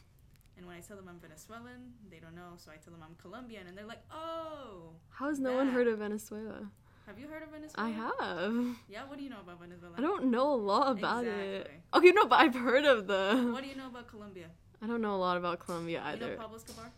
And 0.58 0.66
when 0.66 0.76
I 0.76 0.80
tell 0.80 0.98
them 0.98 1.08
I'm 1.08 1.18
Venezuelan, 1.18 1.94
they 2.10 2.18
don't 2.18 2.34
know. 2.34 2.56
So 2.58 2.70
I 2.70 2.76
tell 2.76 2.92
them 2.92 3.02
I'm 3.02 3.16
Colombian, 3.16 3.68
and 3.68 3.76
they're 3.78 3.86
like, 3.86 4.02
"Oh, 4.12 4.90
How 5.08 5.28
has 5.28 5.38
no 5.40 5.54
one 5.54 5.68
heard 5.68 5.86
of 5.88 5.98
Venezuela? 6.00 6.68
Have 7.10 7.18
you 7.18 7.28
heard 7.28 7.42
of 7.42 7.50
Venezuela?" 7.50 7.88
I 7.88 7.90
have. 7.90 8.54
Yeah. 8.88 9.04
What 9.08 9.18
do 9.18 9.24
you 9.24 9.30
know 9.30 9.40
about 9.46 9.58
Venezuela? 9.60 9.94
I 9.98 10.00
don't 10.00 10.24
know 10.34 10.48
a 10.54 10.60
lot 10.72 10.86
about 10.98 11.24
it. 11.24 11.66
Exactly. 11.66 11.80
Okay, 11.96 12.12
no, 12.18 12.26
but 12.26 12.38
I've 12.42 12.54
heard 12.54 12.84
of 12.84 13.06
the. 13.12 13.50
What 13.52 13.62
do 13.64 13.68
you 13.68 13.76
know 13.76 13.88
about 13.88 14.06
Colombia? 14.08 14.46
I 14.82 14.86
don't 14.86 15.02
know 15.02 15.14
a 15.14 15.22
lot 15.28 15.36
about 15.36 15.58
Colombia 15.66 16.02
either. 16.06 16.24
You 16.26 16.32
know 16.32 16.42
Pablo 16.44 16.56
Escobar? 16.56 16.90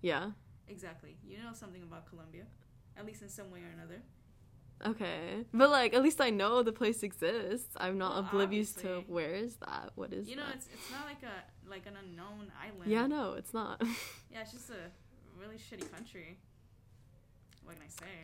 Yeah. 0.00 0.30
Exactly. 0.68 1.16
You 1.30 1.38
know 1.38 1.52
something 1.52 1.82
about 1.82 2.06
Colombia, 2.10 2.44
at 2.96 3.04
least 3.06 3.22
in 3.22 3.28
some 3.28 3.50
way 3.50 3.60
or 3.60 3.70
another. 3.78 4.02
Okay. 4.86 5.44
But 5.52 5.70
like, 5.70 5.94
at 5.94 6.02
least 6.02 6.20
I 6.20 6.30
know 6.30 6.62
the 6.62 6.72
place 6.72 7.02
exists. 7.02 7.74
I'm 7.76 7.98
not 7.98 8.12
Well, 8.12 8.20
oblivious 8.26 8.72
to 8.82 9.02
where 9.08 9.34
is 9.34 9.56
that? 9.56 9.90
What 9.96 10.12
is 10.12 10.28
You 10.28 10.36
know, 10.36 10.46
that? 10.46 10.56
it's 10.56 10.68
it's 10.72 10.90
not 10.90 11.04
like 11.06 11.22
a 11.22 11.36
like 11.74 11.86
an 11.86 11.96
unknown 12.02 12.52
island. 12.66 12.90
yeah, 12.90 13.06
no, 13.06 13.34
it's 13.34 13.52
not. 13.52 13.80
Yeah, 14.32 14.42
it's 14.42 14.52
just 14.52 14.70
a 14.70 14.82
really 15.40 15.56
shitty 15.56 15.90
country. 15.92 16.38
What 17.64 17.74
can 17.76 17.84
I 17.84 17.88
say? 17.88 18.14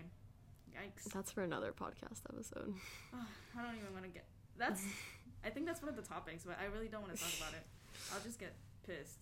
Yikes. 0.72 1.12
That's 1.12 1.30
for 1.32 1.42
another 1.42 1.72
podcast 1.72 2.20
episode. 2.32 2.74
Ah, 3.12 3.26
I 3.58 3.62
don't 3.62 3.76
even 3.76 3.92
want 3.92 4.04
to 4.04 4.10
get. 4.10 4.24
That's. 4.58 4.82
I 5.44 5.50
think 5.50 5.66
that's 5.66 5.82
one 5.82 5.88
of 5.90 5.96
the 5.96 6.02
topics, 6.02 6.44
but 6.44 6.56
I 6.60 6.64
really 6.74 6.88
don't 6.88 7.02
want 7.02 7.14
to 7.14 7.20
talk 7.22 7.32
about 7.38 7.52
it. 7.52 7.66
I'll 8.14 8.20
just 8.20 8.38
get 8.40 8.54
pissed. 8.86 9.18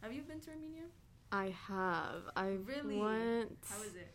Have 0.00 0.12
you 0.12 0.22
been 0.22 0.40
to 0.40 0.50
Armenia? 0.50 0.84
I 1.30 1.54
have. 1.68 2.22
I 2.36 2.56
Really? 2.66 2.96
went 2.98 3.58
How 3.68 3.82
is 3.82 3.94
it? 3.94 4.08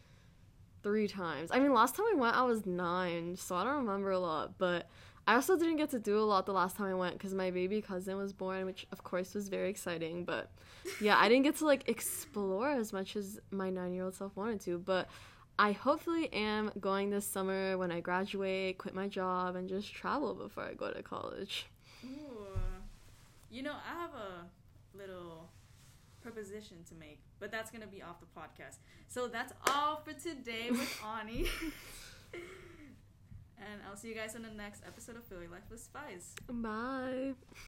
three 0.83 1.07
times. 1.07 1.51
I 1.51 1.59
mean, 1.59 1.73
last 1.73 1.95
time 1.95 2.05
I 2.11 2.15
went, 2.15 2.35
I 2.35 2.43
was 2.43 2.65
nine, 2.65 3.35
so 3.35 3.55
I 3.55 3.63
don't 3.63 3.77
remember 3.85 4.11
a 4.11 4.19
lot. 4.19 4.57
But 4.57 4.87
I 5.27 5.35
also 5.35 5.57
didn't 5.57 5.75
get 5.77 5.89
to 5.91 5.99
do 5.99 6.17
a 6.17 6.21
lot 6.25 6.45
the 6.45 6.53
last 6.53 6.75
time 6.77 6.87
I 6.87 6.93
went 6.95 7.13
because 7.17 7.33
my 7.33 7.51
baby 7.51 7.81
cousin 7.81 8.17
was 8.17 8.33
born, 8.33 8.65
which 8.65 8.87
of 8.91 9.03
course 9.03 9.33
was 9.35 9.47
very 9.49 9.69
exciting. 9.69 10.23
But 10.25 10.49
yeah, 11.01 11.17
I 11.19 11.27
didn't 11.29 11.43
get 11.43 11.57
to 11.57 11.65
like 11.65 11.87
explore 11.89 12.69
as 12.69 12.93
much 12.93 13.15
as 13.15 13.39
my 13.51 13.69
nine-year-old 13.69 14.15
self 14.15 14.35
wanted 14.35 14.61
to. 14.61 14.79
But 14.79 15.07
I 15.59 15.73
hopefully 15.73 16.31
am 16.31 16.71
going 16.79 17.09
this 17.09 17.25
summer 17.25 17.77
when 17.77 17.91
I 17.91 17.99
graduate, 17.99 18.77
quit 18.77 18.95
my 18.95 19.09
job, 19.09 19.57
and 19.57 19.67
just 19.67 19.93
travel 19.93 20.33
before 20.33 20.63
I 20.63 20.73
go 20.73 20.89
to 20.89 21.03
college. 21.03 21.67
Ooh. 22.05 22.57
You 23.51 23.63
know, 23.63 23.73
I 23.73 24.01
have 24.01 24.11
a 24.11 24.97
little 24.97 25.49
proposition 26.21 26.77
to 26.87 26.95
make, 26.95 27.19
but 27.41 27.51
that's 27.51 27.71
gonna 27.71 27.87
be 27.87 28.01
off 28.01 28.21
the 28.21 28.39
podcast. 28.39 28.77
So 29.09 29.27
that's 29.27 29.51
all 29.69 29.97
for 29.97 30.13
today 30.13 30.67
with 30.71 31.03
Ani. 31.19 31.47
and 32.33 33.81
I'll 33.85 33.97
see 33.97 34.07
you 34.07 34.15
guys 34.15 34.37
on 34.37 34.43
the 34.43 34.51
next 34.51 34.83
episode 34.87 35.17
of 35.17 35.25
Philly 35.25 35.47
Life 35.47 35.63
with 35.69 35.81
Spies. 35.81 36.35
Bye. 36.47 37.33